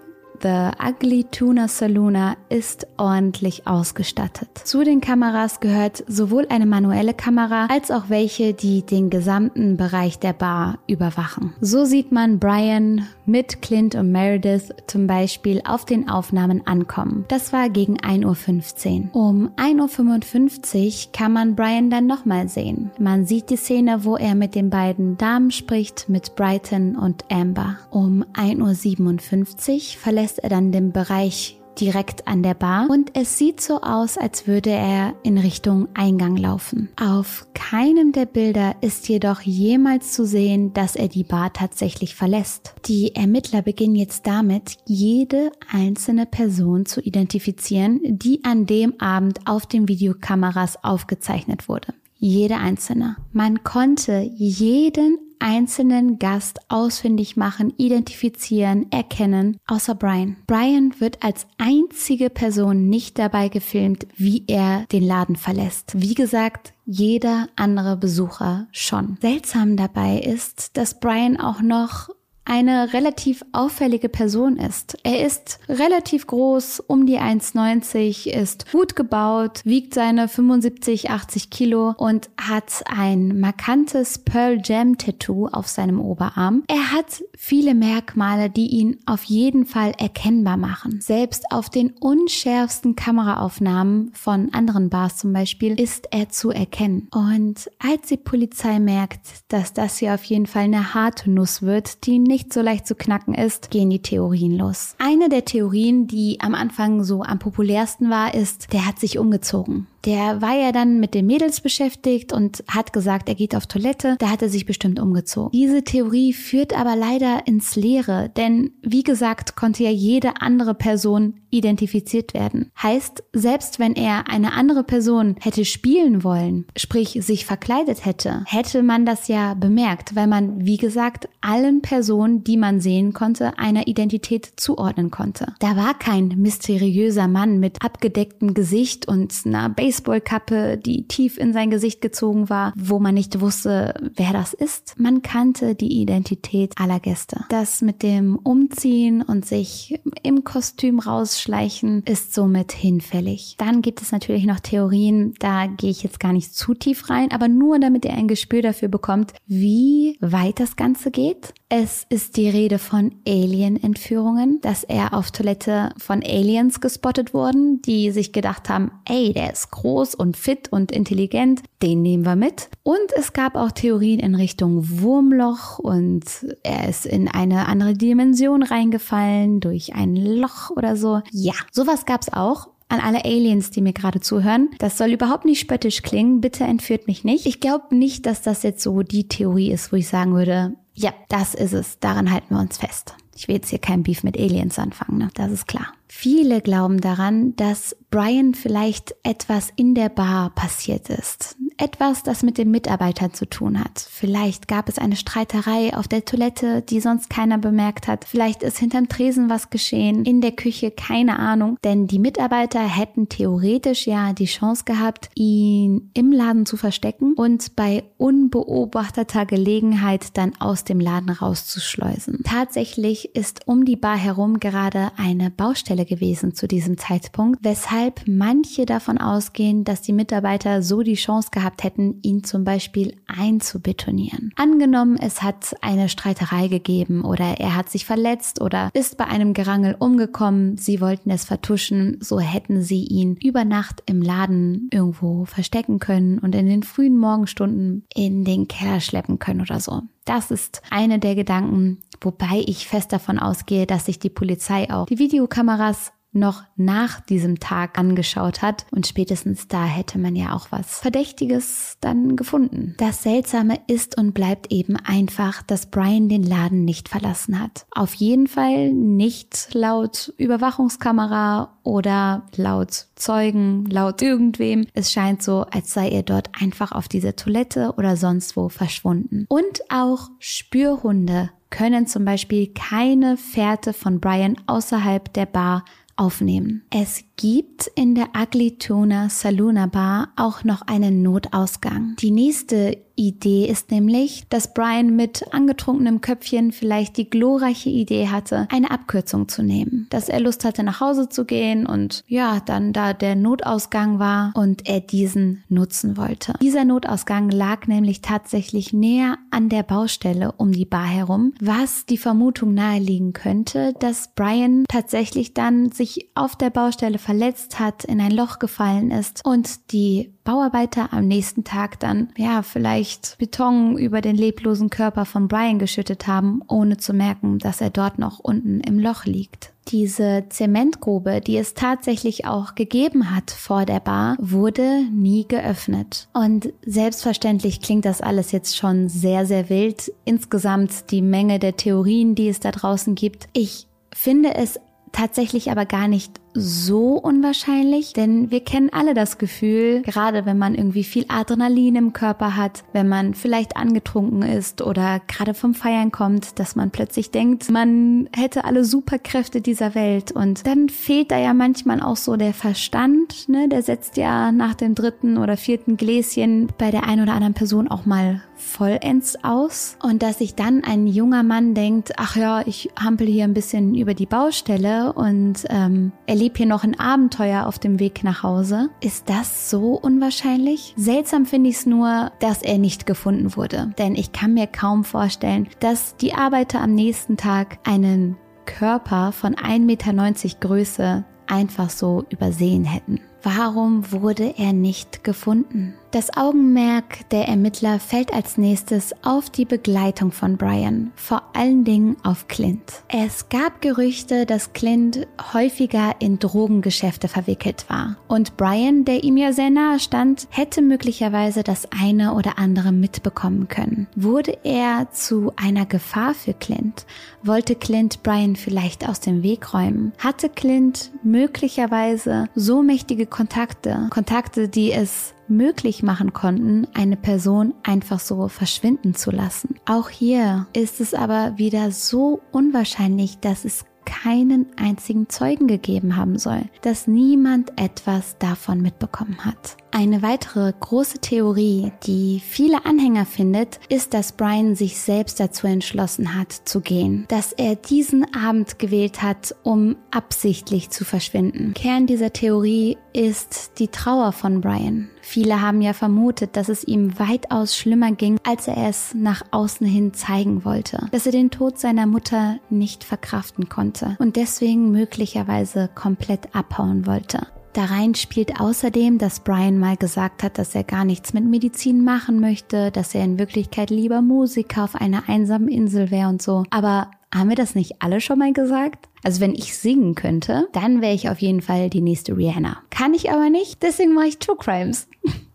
The 0.41 0.71
Ugly 0.81 1.25
Tuna 1.25 1.67
Saluna 1.67 2.37
ist 2.47 2.87
ordentlich 2.97 3.67
ausgestattet. 3.67 4.49
Zu 4.63 4.85
den 4.85 5.01
Kameras 5.01 5.59
gehört 5.59 6.03
sowohl 6.07 6.47
eine 6.49 6.65
manuelle 6.65 7.13
Kamera 7.13 7.65
als 7.65 7.91
auch 7.91 8.05
welche, 8.07 8.53
die 8.53 8.85
den 8.85 9.09
gesamten 9.09 9.75
Bereich 9.75 10.17
der 10.17 10.31
Bar 10.31 10.79
überwachen. 10.87 11.53
So 11.59 11.83
sieht 11.83 12.13
man 12.13 12.39
Brian 12.39 13.05
mit 13.25 13.61
Clint 13.61 13.95
und 13.95 14.11
Meredith 14.11 14.73
zum 14.87 15.07
Beispiel 15.07 15.61
auf 15.65 15.83
den 15.83 16.09
Aufnahmen 16.09 16.65
ankommen. 16.65 17.25
Das 17.27 17.51
war 17.51 17.69
gegen 17.69 17.97
1.15 17.97 19.13
Uhr. 19.13 19.29
Um 19.29 19.49
1.55 19.57 21.07
Uhr 21.07 21.11
kann 21.11 21.33
man 21.33 21.55
Brian 21.55 21.89
dann 21.89 22.07
nochmal 22.07 22.47
sehen. 22.47 22.91
Man 22.97 23.25
sieht 23.25 23.49
die 23.49 23.57
Szene, 23.57 24.05
wo 24.05 24.15
er 24.15 24.35
mit 24.35 24.55
den 24.55 24.69
beiden 24.69 25.17
Damen 25.17 25.51
spricht, 25.51 26.07
mit 26.07 26.35
Brighton 26.35 26.95
und 26.95 27.25
Amber. 27.29 27.77
Um 27.91 28.23
1.57 28.33 29.73
Uhr 29.73 29.79
verlässt 29.99 30.28
verlässt 30.29 30.39
er 30.39 30.49
dann 30.49 30.71
den 30.71 30.91
Bereich 30.91 31.55
direkt 31.79 32.27
an 32.27 32.43
der 32.43 32.55
Bar 32.55 32.89
und 32.89 33.15
es 33.15 33.37
sieht 33.37 33.61
so 33.61 33.81
aus, 33.81 34.17
als 34.17 34.47
würde 34.47 34.69
er 34.69 35.13
in 35.23 35.37
Richtung 35.37 35.87
Eingang 35.93 36.35
laufen. 36.35 36.89
Auf 37.01 37.47
keinem 37.53 38.11
der 38.11 38.25
Bilder 38.25 38.75
ist 38.81 39.07
jedoch 39.07 39.41
jemals 39.41 40.11
zu 40.11 40.25
sehen, 40.25 40.73
dass 40.73 40.97
er 40.97 41.07
die 41.07 41.23
Bar 41.23 41.53
tatsächlich 41.53 42.15
verlässt. 42.15 42.75
Die 42.85 43.15
Ermittler 43.15 43.61
beginnen 43.61 43.95
jetzt 43.95 44.27
damit, 44.27 44.75
jede 44.85 45.51
einzelne 45.71 46.25
Person 46.25 46.85
zu 46.85 46.99
identifizieren, 46.99 48.01
die 48.03 48.43
an 48.43 48.65
dem 48.65 48.99
Abend 48.99 49.39
auf 49.45 49.65
den 49.65 49.87
Videokameras 49.87 50.83
aufgezeichnet 50.83 51.69
wurde. 51.69 51.93
Jede 52.17 52.57
einzelne. 52.57 53.15
Man 53.31 53.63
konnte 53.63 54.29
jeden 54.35 55.17
einzelnen 55.39 56.19
Gast 56.19 56.59
ausfindig 56.69 57.37
machen, 57.37 57.73
identifizieren, 57.77 58.91
erkennen, 58.91 59.57
außer 59.67 59.95
Brian. 59.95 60.37
Brian 60.47 60.93
wird 60.99 61.23
als 61.23 61.47
einzige 61.57 62.29
Person 62.29 62.89
nicht 62.89 63.17
dabei 63.17 63.49
gefilmt, 63.49 64.07
wie 64.15 64.43
er 64.47 64.85
den 64.91 65.03
Laden 65.03 65.35
verlässt. 65.35 65.93
Wie 65.95 66.13
gesagt, 66.13 66.73
jeder 66.85 67.47
andere 67.55 67.97
Besucher 67.97 68.67
schon. 68.71 69.17
Seltsam 69.21 69.77
dabei 69.77 70.19
ist, 70.19 70.77
dass 70.77 70.99
Brian 70.99 71.39
auch 71.39 71.61
noch 71.61 72.09
eine 72.49 72.93
relativ 72.93 73.45
auffällige 73.51 74.09
Person 74.09 74.57
ist. 74.57 74.97
Er 75.03 75.25
ist 75.25 75.59
relativ 75.69 76.25
groß, 76.25 76.79
um 76.79 77.05
die 77.05 77.19
1,90, 77.19 78.27
ist 78.27 78.71
gut 78.71 78.95
gebaut, 78.95 79.61
wiegt 79.65 79.93
seine 79.93 80.27
75, 80.27 81.11
80 81.11 81.51
Kilo 81.51 81.93
und 81.97 82.29
hat 82.41 82.83
ein 82.87 83.39
markantes 83.39 84.17
Pearl 84.17 84.59
Jam 84.63 84.97
Tattoo 84.97 85.47
auf 85.47 85.67
seinem 85.67 86.01
Oberarm. 86.01 86.63
Er 86.67 86.91
hat 86.91 87.23
viele 87.37 87.75
Merkmale, 87.75 88.49
die 88.49 88.67
ihn 88.67 88.97
auf 89.05 89.23
jeden 89.25 89.65
Fall 89.65 89.93
erkennbar 89.99 90.57
machen. 90.57 91.01
Selbst 91.01 91.51
auf 91.51 91.69
den 91.69 91.91
unschärfsten 91.99 92.95
Kameraaufnahmen 92.95 94.11
von 94.13 94.51
anderen 94.53 94.89
Bars 94.89 95.17
zum 95.17 95.33
Beispiel 95.33 95.79
ist 95.79 96.07
er 96.11 96.29
zu 96.29 96.49
erkennen. 96.49 97.09
Und 97.11 97.69
als 97.77 98.07
die 98.07 98.17
Polizei 98.17 98.79
merkt, 98.79 99.21
dass 99.49 99.73
das 99.73 99.99
hier 99.99 100.15
auf 100.15 100.23
jeden 100.23 100.47
Fall 100.47 100.63
eine 100.63 100.95
harte 100.95 101.29
Nuss 101.29 101.61
wird, 101.61 102.07
die 102.07 102.17
nicht 102.17 102.38
nicht 102.39 102.53
so 102.53 102.61
leicht 102.61 102.87
zu 102.87 102.95
knacken 102.95 103.33
ist, 103.33 103.69
gehen 103.69 103.89
die 103.89 104.01
Theorien 104.01 104.57
los. 104.57 104.95
Eine 104.97 105.27
der 105.27 105.43
Theorien, 105.43 106.07
die 106.07 106.37
am 106.39 106.55
Anfang 106.55 107.03
so 107.03 107.21
am 107.21 107.37
populärsten 107.37 108.09
war, 108.09 108.33
ist, 108.33 108.71
der 108.71 108.85
hat 108.85 108.97
sich 108.97 109.19
umgezogen. 109.19 109.87
Der 110.05 110.41
war 110.41 110.55
ja 110.55 110.71
dann 110.71 110.99
mit 110.99 111.13
den 111.13 111.25
Mädels 111.25 111.61
beschäftigt 111.61 112.33
und 112.33 112.63
hat 112.67 112.93
gesagt, 112.93 113.29
er 113.29 113.35
geht 113.35 113.55
auf 113.55 113.67
Toilette. 113.67 114.15
Da 114.19 114.29
hat 114.29 114.41
er 114.41 114.49
sich 114.49 114.65
bestimmt 114.65 114.99
umgezogen. 114.99 115.51
Diese 115.51 115.83
Theorie 115.83 116.33
führt 116.33 116.77
aber 116.77 116.95
leider 116.95 117.47
ins 117.47 117.75
Leere, 117.75 118.31
denn 118.35 118.71
wie 118.81 119.03
gesagt, 119.03 119.55
konnte 119.55 119.83
ja 119.83 119.89
jede 119.89 120.41
andere 120.41 120.73
Person 120.73 121.35
identifiziert 121.51 122.33
werden. 122.33 122.71
Heißt, 122.81 123.23
selbst 123.33 123.79
wenn 123.79 123.95
er 123.95 124.29
eine 124.29 124.53
andere 124.53 124.83
Person 124.83 125.35
hätte 125.39 125.65
spielen 125.65 126.23
wollen, 126.23 126.65
sprich 126.77 127.17
sich 127.21 127.45
verkleidet 127.45 128.05
hätte, 128.05 128.43
hätte 128.45 128.83
man 128.83 129.05
das 129.05 129.27
ja 129.27 129.55
bemerkt, 129.55 130.15
weil 130.15 130.27
man, 130.27 130.65
wie 130.65 130.77
gesagt, 130.77 131.27
allen 131.41 131.81
Personen, 131.81 132.43
die 132.43 132.57
man 132.57 132.79
sehen 132.79 133.13
konnte, 133.13 133.57
einer 133.57 133.87
Identität 133.87 134.53
zuordnen 134.57 135.09
konnte. 135.11 135.53
Da 135.59 135.75
war 135.75 135.97
kein 135.97 136.27
mysteriöser 136.37 137.27
Mann 137.27 137.59
mit 137.59 137.81
abgedecktem 137.83 138.53
Gesicht 138.53 139.07
und 139.07 139.33
einer 139.45 139.69
Baseballkappe, 139.89 140.77
die 140.77 141.07
tief 141.07 141.39
in 141.39 141.51
sein 141.51 141.71
Gesicht 141.71 141.99
gezogen 141.99 142.47
war, 142.47 142.73
wo 142.75 142.99
man 142.99 143.15
nicht 143.15 143.41
wusste, 143.41 143.95
wer 144.15 144.33
das 144.33 144.53
ist. 144.53 144.93
Man 144.99 145.23
kannte 145.23 145.73
die 145.73 145.99
Identität 145.99 146.73
aller 146.79 146.99
Gäste. 146.99 147.45
Das 147.49 147.81
mit 147.81 148.03
dem 148.03 148.35
Umziehen 148.35 149.23
und 149.23 149.47
sich 149.47 149.99
im 150.21 150.43
Kostüm 150.43 150.99
rausschleichen 150.99 152.03
ist 152.03 152.35
somit 152.35 152.71
hinfällig. 152.71 153.55
Dann 153.57 153.81
gibt 153.81 154.03
es 154.03 154.11
natürlich 154.11 154.45
noch 154.45 154.59
Theorien, 154.59 155.33
da 155.39 155.65
gehe 155.65 155.89
ich 155.89 156.03
jetzt 156.03 156.19
gar 156.19 156.33
nicht 156.33 156.53
zu 156.53 156.75
tief 156.75 157.09
rein, 157.09 157.31
aber 157.31 157.47
nur 157.47 157.79
damit 157.79 158.05
ihr 158.05 158.13
ein 158.13 158.27
Gespür 158.27 158.61
dafür 158.61 158.89
bekommt, 158.89 159.33
wie 159.47 160.17
weit 160.21 160.59
das 160.59 160.75
Ganze 160.75 161.09
geht. 161.09 161.55
Es 161.69 162.05
ist 162.09 162.37
die 162.37 162.49
Rede 162.49 162.77
von 162.77 163.15
Alien-Entführungen, 163.27 164.59
dass 164.61 164.83
er 164.83 165.15
auf 165.15 165.31
Toilette 165.31 165.93
von 165.97 166.21
Aliens 166.23 166.79
gespottet 166.79 167.33
wurden, 167.33 167.81
die 167.81 168.11
sich 168.11 168.33
gedacht 168.33 168.69
haben, 168.69 168.91
ey, 169.07 169.33
der 169.33 169.53
ist 169.53 169.69
groß 169.79 170.15
und 170.15 170.35
fit 170.35 170.71
und 170.71 170.91
intelligent, 170.91 171.61
den 171.81 172.01
nehmen 172.01 172.25
wir 172.25 172.35
mit. 172.35 172.69
Und 172.83 172.97
es 173.15 173.33
gab 173.33 173.55
auch 173.55 173.71
Theorien 173.71 174.19
in 174.19 174.35
Richtung 174.35 175.01
Wurmloch 175.01 175.79
und 175.79 176.23
er 176.63 176.89
ist 176.89 177.05
in 177.05 177.27
eine 177.27 177.67
andere 177.67 177.93
Dimension 177.93 178.63
reingefallen 178.63 179.59
durch 179.59 179.95
ein 179.95 180.15
Loch 180.15 180.69
oder 180.71 180.95
so. 180.95 181.21
Ja, 181.31 181.53
sowas 181.71 182.05
gab's 182.05 182.31
auch 182.31 182.67
an 182.89 182.99
alle 182.99 183.23
Aliens, 183.23 183.69
die 183.69 183.81
mir 183.81 183.93
gerade 183.93 184.19
zuhören. 184.19 184.69
Das 184.79 184.97
soll 184.97 185.13
überhaupt 185.13 185.45
nicht 185.45 185.59
spöttisch 185.59 186.01
klingen. 186.01 186.41
Bitte 186.41 186.63
entführt 186.63 187.07
mich 187.07 187.23
nicht. 187.23 187.45
Ich 187.45 187.59
glaube 187.59 187.95
nicht, 187.95 188.25
dass 188.25 188.41
das 188.41 188.63
jetzt 188.63 188.81
so 188.81 189.03
die 189.03 189.27
Theorie 189.27 189.71
ist, 189.71 189.91
wo 189.91 189.95
ich 189.95 190.07
sagen 190.07 190.33
würde, 190.33 190.75
ja, 190.93 191.13
das 191.29 191.53
ist 191.53 191.73
es. 191.73 191.99
Daran 191.99 192.31
halten 192.31 192.55
wir 192.55 192.59
uns 192.59 192.77
fest. 192.77 193.15
Ich 193.35 193.47
will 193.47 193.55
jetzt 193.55 193.69
hier 193.69 193.79
kein 193.79 194.03
Beef 194.03 194.23
mit 194.23 194.37
Aliens 194.37 194.77
anfangen, 194.79 195.19
ne? 195.19 195.29
Das 195.35 195.51
ist 195.51 195.67
klar. 195.67 195.93
Viele 196.11 196.61
glauben 196.61 196.99
daran, 196.99 197.55
dass 197.55 197.95
Brian 198.09 198.55
vielleicht 198.55 199.15
etwas 199.21 199.69
in 199.75 199.93
der 199.93 200.09
Bar 200.09 200.49
passiert 200.55 201.09
ist. 201.09 201.55
Etwas, 201.77 202.23
das 202.23 202.43
mit 202.43 202.57
dem 202.57 202.71
Mitarbeiter 202.71 203.31
zu 203.31 203.45
tun 203.45 203.79
hat. 203.79 203.99
Vielleicht 203.99 204.67
gab 204.67 204.89
es 204.89 204.97
eine 204.97 205.15
Streiterei 205.15 205.95
auf 205.95 206.07
der 206.09 206.25
Toilette, 206.25 206.81
die 206.81 206.99
sonst 206.99 207.29
keiner 207.29 207.57
bemerkt 207.57 208.07
hat. 208.07 208.25
Vielleicht 208.25 208.63
ist 208.63 208.79
hinterm 208.79 209.07
Tresen 209.07 209.49
was 209.49 209.69
geschehen, 209.69 210.25
in 210.25 210.41
der 210.41 210.51
Küche, 210.51 210.91
keine 210.91 211.39
Ahnung. 211.39 211.77
Denn 211.83 212.07
die 212.07 212.19
Mitarbeiter 212.19 212.81
hätten 212.81 213.29
theoretisch 213.29 214.07
ja 214.07 214.33
die 214.33 214.45
Chance 214.45 214.83
gehabt, 214.85 215.29
ihn 215.35 216.09
im 216.15 216.31
Laden 216.31 216.65
zu 216.65 216.75
verstecken 216.75 217.35
und 217.35 217.75
bei 217.77 218.03
unbeobachteter 218.17 219.45
Gelegenheit 219.45 220.35
dann 220.37 220.53
aus 220.59 220.83
dem 220.83 220.99
Laden 220.99 221.29
rauszuschleusen. 221.29 222.41
Tatsächlich 222.43 223.35
ist 223.35 223.67
um 223.67 223.85
die 223.85 223.95
Bar 223.95 224.17
herum 224.17 224.59
gerade 224.59 225.11
eine 225.15 225.49
Baustelle 225.49 225.98
gewesen 226.05 226.53
zu 226.53 226.67
diesem 226.67 226.97
Zeitpunkt, 226.97 227.59
weshalb 227.63 228.21
manche 228.27 228.85
davon 228.85 229.17
ausgehen, 229.17 229.83
dass 229.83 230.01
die 230.01 230.13
Mitarbeiter 230.13 230.81
so 230.81 231.01
die 231.01 231.15
Chance 231.15 231.49
gehabt 231.51 231.83
hätten, 231.83 232.19
ihn 232.21 232.43
zum 232.43 232.63
Beispiel 232.63 233.15
einzubetonieren. 233.27 234.51
Angenommen, 234.55 235.17
es 235.17 235.41
hat 235.41 235.75
eine 235.81 236.09
Streiterei 236.09 236.67
gegeben 236.67 237.23
oder 237.23 237.59
er 237.59 237.75
hat 237.75 237.89
sich 237.89 238.05
verletzt 238.05 238.61
oder 238.61 238.89
ist 238.93 239.17
bei 239.17 239.25
einem 239.25 239.53
Gerangel 239.53 239.95
umgekommen, 239.97 240.77
sie 240.77 241.01
wollten 241.01 241.29
es 241.29 241.45
vertuschen, 241.45 242.17
so 242.21 242.39
hätten 242.39 242.81
sie 242.81 243.03
ihn 243.03 243.37
über 243.43 243.65
Nacht 243.65 244.03
im 244.05 244.21
Laden 244.21 244.89
irgendwo 244.91 245.45
verstecken 245.45 245.99
können 245.99 246.39
und 246.39 246.55
in 246.55 246.67
den 246.67 246.83
frühen 246.83 247.17
Morgenstunden 247.17 248.05
in 248.13 248.45
den 248.45 248.67
Keller 248.67 248.99
schleppen 248.99 249.39
können 249.39 249.61
oder 249.61 249.79
so. 249.79 250.03
Das 250.29 250.51
ist 250.51 250.83
eine 250.91 251.17
der 251.17 251.33
Gedanken, 251.33 252.03
wobei 252.21 252.63
ich 252.67 252.87
fest 252.87 253.11
davon 253.11 253.39
ausgehe, 253.39 253.87
dass 253.87 254.05
sich 254.05 254.19
die 254.19 254.29
Polizei 254.29 254.87
auch 254.93 255.07
die 255.07 255.17
Videokameras 255.17 256.11
noch 256.31 256.63
nach 256.75 257.19
diesem 257.21 257.59
Tag 257.59 257.97
angeschaut 257.97 258.61
hat 258.61 258.85
und 258.91 259.07
spätestens 259.07 259.67
da 259.67 259.83
hätte 259.83 260.19
man 260.19 260.35
ja 260.35 260.53
auch 260.53 260.67
was 260.71 260.99
Verdächtiges 260.99 261.97
dann 262.01 262.35
gefunden. 262.35 262.95
Das 262.97 263.23
Seltsame 263.23 263.79
ist 263.87 264.17
und 264.17 264.33
bleibt 264.33 264.71
eben 264.71 264.95
einfach, 264.97 265.63
dass 265.63 265.87
Brian 265.87 266.29
den 266.29 266.43
Laden 266.43 266.85
nicht 266.85 267.09
verlassen 267.09 267.59
hat. 267.59 267.85
Auf 267.91 268.13
jeden 268.13 268.47
Fall 268.47 268.91
nicht 268.91 269.69
laut 269.73 270.33
Überwachungskamera 270.37 271.77
oder 271.83 272.47
laut 272.55 273.07
Zeugen, 273.15 273.85
laut 273.85 274.21
irgendwem. 274.21 274.85
Es 274.93 275.11
scheint 275.11 275.41
so, 275.41 275.65
als 275.71 275.93
sei 275.93 276.09
er 276.09 276.23
dort 276.23 276.49
einfach 276.61 276.91
auf 276.91 277.07
dieser 277.07 277.35
Toilette 277.35 277.93
oder 277.97 278.15
sonst 278.15 278.55
wo 278.55 278.69
verschwunden. 278.69 279.45
Und 279.49 279.81
auch 279.89 280.29
Spürhunde 280.39 281.49
können 281.69 282.07
zum 282.07 282.25
Beispiel 282.25 282.73
keine 282.73 283.37
Fährte 283.37 283.93
von 283.93 284.19
Brian 284.19 284.57
außerhalb 284.67 285.31
der 285.33 285.45
Bar 285.45 285.85
aufnehmen. 286.19 286.83
Es 286.89 287.23
gibt 287.39 287.89
in 287.95 288.15
der 288.15 288.31
Ugly 288.37 288.79
Tuna 288.79 289.29
Saluna 289.29 289.85
Bar 289.85 290.27
auch 290.35 290.65
noch 290.65 290.81
einen 290.81 291.21
Notausgang. 291.21 292.17
Die 292.19 292.31
nächste 292.31 292.97
Idee 293.19 293.65
ist 293.65 293.91
nämlich, 293.91 294.45
dass 294.49 294.73
Brian 294.73 295.15
mit 295.15 295.53
angetrunkenem 295.53 296.21
Köpfchen 296.21 296.71
vielleicht 296.71 297.17
die 297.17 297.29
glorreiche 297.29 297.89
Idee 297.89 298.29
hatte, 298.29 298.67
eine 298.71 298.91
Abkürzung 298.91 299.49
zu 299.49 299.61
nehmen. 299.61 300.07
Dass 300.09 300.29
er 300.29 300.39
Lust 300.39 300.63
hatte, 300.63 300.83
nach 300.83 301.01
Hause 301.01 301.27
zu 301.27 301.43
gehen 301.43 301.85
und 301.85 302.23
ja, 302.27 302.61
dann 302.61 302.93
da 302.93 303.13
der 303.13 303.35
Notausgang 303.35 304.19
war 304.19 304.53
und 304.55 304.87
er 304.87 305.01
diesen 305.01 305.63
nutzen 305.67 306.15
wollte. 306.15 306.53
Dieser 306.61 306.85
Notausgang 306.85 307.49
lag 307.49 307.87
nämlich 307.87 308.21
tatsächlich 308.21 308.93
näher 308.93 309.37
an 309.51 309.67
der 309.67 309.83
Baustelle 309.83 310.53
um 310.53 310.71
die 310.71 310.85
Bar 310.85 311.07
herum, 311.07 311.53
was 311.59 312.05
die 312.05 312.17
Vermutung 312.17 312.73
naheliegen 312.73 313.33
könnte, 313.33 313.93
dass 313.99 314.29
Brian 314.33 314.85
tatsächlich 314.87 315.53
dann 315.53 315.91
sich 315.91 316.29
auf 316.35 316.55
der 316.55 316.69
Baustelle 316.69 317.17
verletzt 317.29 317.79
hat, 317.79 318.05
in 318.05 318.19
ein 318.21 318.31
Loch 318.31 318.57
gefallen 318.57 319.11
ist 319.11 319.45
und 319.45 319.91
die 319.91 320.33
Bauarbeiter 320.43 321.13
am 321.13 321.27
nächsten 321.27 321.63
Tag 321.63 321.99
dann, 321.99 322.29
ja, 322.35 322.63
vielleicht 322.63 323.37
Beton 323.37 323.99
über 323.99 324.21
den 324.21 324.35
leblosen 324.35 324.89
Körper 324.89 325.25
von 325.25 325.47
Brian 325.47 325.77
geschüttet 325.77 326.25
haben, 326.25 326.63
ohne 326.67 326.97
zu 326.97 327.13
merken, 327.13 327.59
dass 327.59 327.81
er 327.81 327.91
dort 327.91 328.17
noch 328.17 328.39
unten 328.39 328.79
im 328.79 328.97
Loch 328.97 329.25
liegt. 329.25 329.73
Diese 329.89 330.45
Zementgrube, 330.49 331.39
die 331.39 331.57
es 331.57 331.75
tatsächlich 331.75 332.47
auch 332.47 332.73
gegeben 332.73 333.29
hat 333.29 333.51
vor 333.51 333.85
der 333.85 333.99
Bar, 333.99 334.35
wurde 334.39 335.03
nie 335.11 335.47
geöffnet. 335.47 336.29
Und 336.33 336.73
selbstverständlich 336.83 337.79
klingt 337.79 338.05
das 338.05 338.21
alles 338.21 338.51
jetzt 338.51 338.75
schon 338.75 339.07
sehr, 339.07 339.45
sehr 339.45 339.69
wild. 339.69 340.11
Insgesamt 340.25 341.11
die 341.11 341.21
Menge 341.21 341.59
der 341.59 341.77
Theorien, 341.77 342.33
die 342.33 342.49
es 342.49 342.59
da 342.59 342.71
draußen 342.71 343.13
gibt. 343.13 343.49
Ich 343.53 343.85
finde 344.15 344.55
es 344.55 344.79
tatsächlich 345.11 345.71
aber 345.71 345.85
gar 345.85 346.07
nicht 346.07 346.39
so 346.53 347.13
unwahrscheinlich, 347.13 348.13
denn 348.13 348.51
wir 348.51 348.61
kennen 348.61 348.89
alle 348.91 349.13
das 349.13 349.37
Gefühl, 349.37 350.01
gerade 350.01 350.45
wenn 350.45 350.57
man 350.57 350.75
irgendwie 350.75 351.03
viel 351.03 351.25
Adrenalin 351.27 351.95
im 351.95 352.13
Körper 352.13 352.55
hat, 352.55 352.83
wenn 352.93 353.07
man 353.07 353.33
vielleicht 353.33 353.77
angetrunken 353.77 354.41
ist 354.41 354.81
oder 354.81 355.21
gerade 355.27 355.53
vom 355.53 355.73
Feiern 355.73 356.11
kommt, 356.11 356.59
dass 356.59 356.75
man 356.75 356.91
plötzlich 356.91 357.31
denkt, 357.31 357.69
man 357.69 358.29
hätte 358.35 358.65
alle 358.65 358.83
Superkräfte 358.83 359.61
dieser 359.61 359.95
Welt 359.95 360.31
und 360.31 360.65
dann 360.65 360.89
fehlt 360.89 361.31
da 361.31 361.37
ja 361.37 361.53
manchmal 361.53 362.01
auch 362.01 362.17
so 362.17 362.35
der 362.35 362.53
Verstand, 362.53 363.47
ne? 363.49 363.69
Der 363.69 363.83
setzt 363.83 364.17
ja 364.17 364.51
nach 364.51 364.73
dem 364.73 364.95
dritten 364.95 365.37
oder 365.37 365.57
vierten 365.57 365.97
Gläschen 365.97 366.67
bei 366.77 366.91
der 366.91 367.03
einen 367.03 367.23
oder 367.23 367.33
anderen 367.33 367.53
Person 367.53 367.87
auch 367.87 368.05
mal 368.05 368.41
vollends 368.55 369.43
aus 369.43 369.97
und 370.03 370.21
dass 370.21 370.39
sich 370.39 370.55
dann 370.55 370.83
ein 370.83 371.07
junger 371.07 371.43
Mann 371.43 371.73
denkt, 371.73 372.13
ach 372.17 372.35
ja, 372.35 372.61
ich 372.65 372.89
hampel 372.99 373.27
hier 373.27 373.45
ein 373.45 373.53
bisschen 373.53 373.95
über 373.95 374.13
die 374.13 374.25
Baustelle 374.25 375.13
und 375.13 375.63
ähm, 375.69 376.11
erlebe 376.25 376.48
hier 376.57 376.65
noch 376.65 376.83
ein 376.83 376.99
Abenteuer 376.99 377.65
auf 377.65 377.79
dem 377.79 377.99
Weg 377.99 378.23
nach 378.23 378.43
Hause. 378.43 378.89
Ist 379.01 379.29
das 379.29 379.69
so 379.69 379.93
unwahrscheinlich? 379.93 380.93
Seltsam 380.97 381.45
finde 381.45 381.69
ich 381.69 381.77
es 381.77 381.85
nur, 381.85 382.31
dass 382.39 382.61
er 382.61 382.77
nicht 382.77 383.05
gefunden 383.05 383.55
wurde, 383.55 383.93
denn 383.97 384.15
ich 384.15 384.31
kann 384.31 384.53
mir 384.53 384.67
kaum 384.67 385.03
vorstellen, 385.03 385.67
dass 385.79 386.15
die 386.17 386.33
Arbeiter 386.33 386.81
am 386.81 386.93
nächsten 386.95 387.37
Tag 387.37 387.79
einen 387.83 388.37
Körper 388.65 389.31
von 389.31 389.55
1,90 389.55 389.79
Meter 389.79 390.13
Größe 390.59 391.25
einfach 391.47 391.89
so 391.89 392.25
übersehen 392.29 392.85
hätten. 392.85 393.19
Warum 393.41 394.11
wurde 394.11 394.53
er 394.57 394.73
nicht 394.73 395.23
gefunden? 395.23 395.95
Das 396.11 396.35
Augenmerk 396.35 397.29
der 397.29 397.47
Ermittler 397.47 397.99
fällt 397.99 398.33
als 398.33 398.57
nächstes 398.57 399.13
auf 399.21 399.51
die 399.51 399.65
Begleitung 399.65 400.31
von 400.31 400.57
Brian, 400.57 401.11
vor 401.13 401.43
allen 401.53 401.83
Dingen 401.83 402.17
auf 402.23 402.47
Clint. 402.47 403.03
Es 403.09 403.47
gab 403.49 403.79
Gerüchte, 403.79 404.47
dass 404.47 404.73
Clint 404.73 405.27
häufiger 405.53 406.15
in 406.17 406.39
Drogengeschäfte 406.39 407.27
verwickelt 407.27 407.85
war. 407.89 408.15
Und 408.27 408.57
Brian, 408.57 409.05
der 409.05 409.23
ihm 409.23 409.37
ja 409.37 409.53
sehr 409.53 409.69
nahe 409.69 409.99
stand, 409.99 410.47
hätte 410.49 410.81
möglicherweise 410.81 411.61
das 411.61 411.87
eine 411.91 412.33
oder 412.33 412.57
andere 412.57 412.91
mitbekommen 412.91 413.67
können. 413.67 414.07
Wurde 414.15 414.57
er 414.63 415.11
zu 415.11 415.53
einer 415.57 415.85
Gefahr 415.85 416.33
für 416.33 416.55
Clint? 416.55 417.05
Wollte 417.43 417.75
Clint 417.75 418.23
Brian 418.23 418.55
vielleicht 418.55 419.07
aus 419.07 419.19
dem 419.19 419.43
Weg 419.43 419.75
räumen? 419.75 420.13
Hatte 420.17 420.49
Clint 420.49 421.11
möglicherweise 421.21 422.49
so 422.55 422.81
mächtige 422.81 423.27
Kontakte, 423.27 424.07
Kontakte, 424.09 424.69
die 424.69 424.91
es 424.91 425.35
möglich 425.49 426.03
machen 426.03 426.33
konnten, 426.33 426.87
eine 426.93 427.17
Person 427.17 427.73
einfach 427.83 428.19
so 428.19 428.47
verschwinden 428.47 429.15
zu 429.15 429.31
lassen. 429.31 429.75
Auch 429.85 430.09
hier 430.09 430.67
ist 430.73 431.01
es 431.01 431.13
aber 431.13 431.57
wieder 431.57 431.91
so 431.91 432.41
unwahrscheinlich, 432.51 433.39
dass 433.39 433.65
es 433.65 433.85
keinen 434.09 434.67
einzigen 434.75 435.29
Zeugen 435.29 435.67
gegeben 435.67 436.15
haben 436.15 436.37
soll, 436.39 436.63
dass 436.81 437.07
niemand 437.07 437.71
etwas 437.79 438.37
davon 438.39 438.81
mitbekommen 438.81 439.45
hat. 439.45 439.77
Eine 439.91 440.21
weitere 440.21 440.71
große 440.79 441.19
Theorie, 441.19 441.91
die 442.05 442.41
viele 442.45 442.85
Anhänger 442.85 443.25
findet, 443.25 443.79
ist, 443.89 444.13
dass 444.13 444.31
Brian 444.31 444.75
sich 444.75 444.99
selbst 444.99 445.39
dazu 445.39 445.67
entschlossen 445.67 446.35
hat 446.35 446.51
zu 446.51 446.81
gehen, 446.81 447.25
dass 447.27 447.53
er 447.53 447.75
diesen 447.75 448.33
Abend 448.35 448.77
gewählt 448.79 449.21
hat, 449.21 449.55
um 449.63 449.95
absichtlich 450.11 450.89
zu 450.91 451.05
verschwinden. 451.05 451.73
Kern 451.73 452.05
dieser 452.05 452.33
Theorie 452.33 452.97
ist 453.13 453.79
die 453.79 453.87
Trauer 453.87 454.31
von 454.31 454.61
Brian. 454.61 455.09
Viele 455.29 455.61
haben 455.61 455.83
ja 455.83 455.93
vermutet, 455.93 456.55
dass 456.57 456.69
es 456.69 456.83
ihm 456.83 457.19
weitaus 457.19 457.77
schlimmer 457.77 458.13
ging, 458.13 458.39
als 458.43 458.67
er 458.67 458.89
es 458.89 459.13
nach 459.13 459.43
außen 459.51 459.85
hin 459.85 460.11
zeigen 460.11 460.65
wollte, 460.65 461.07
dass 461.11 461.27
er 461.27 461.31
den 461.31 461.51
Tod 461.51 461.77
seiner 461.77 462.07
Mutter 462.07 462.57
nicht 462.71 463.03
verkraften 463.03 463.69
konnte 463.69 464.15
und 464.17 464.37
deswegen 464.37 464.91
möglicherweise 464.91 465.87
komplett 465.93 466.55
abhauen 466.55 467.05
wollte. 467.05 467.45
Da 467.73 467.85
rein 467.85 468.15
spielt 468.15 468.59
außerdem, 468.59 469.19
dass 469.19 469.41
Brian 469.41 469.77
mal 469.77 469.95
gesagt 469.95 470.43
hat, 470.43 470.57
dass 470.57 470.73
er 470.73 470.83
gar 470.83 471.05
nichts 471.05 471.33
mit 471.33 471.45
Medizin 471.45 472.03
machen 472.03 472.39
möchte, 472.39 472.91
dass 472.91 473.13
er 473.13 473.23
in 473.23 473.37
Wirklichkeit 473.37 473.89
lieber 473.89 474.21
Musiker 474.21 474.83
auf 474.83 474.95
einer 474.95 475.29
einsamen 475.29 475.67
Insel 475.67 476.09
wäre 476.09 476.29
und 476.29 476.41
so. 476.41 476.63
Aber 476.71 477.11
haben 477.33 477.49
wir 477.49 477.55
das 477.55 477.75
nicht 477.75 478.01
alle 478.01 478.21
schon 478.21 478.39
mal 478.39 478.53
gesagt? 478.53 479.07
Also 479.23 479.41
wenn 479.41 479.53
ich 479.53 479.77
singen 479.77 480.15
könnte, 480.15 480.67
dann 480.73 481.01
wäre 481.01 481.13
ich 481.13 481.29
auf 481.29 481.39
jeden 481.39 481.61
Fall 481.61 481.89
die 481.89 482.01
nächste 482.01 482.35
Rihanna. 482.35 482.81
Kann 482.89 483.13
ich 483.13 483.31
aber 483.31 483.49
nicht, 483.49 483.83
deswegen 483.83 484.13
mache 484.13 484.27
ich 484.27 484.39
True 484.39 484.57
Crimes. 484.57 485.07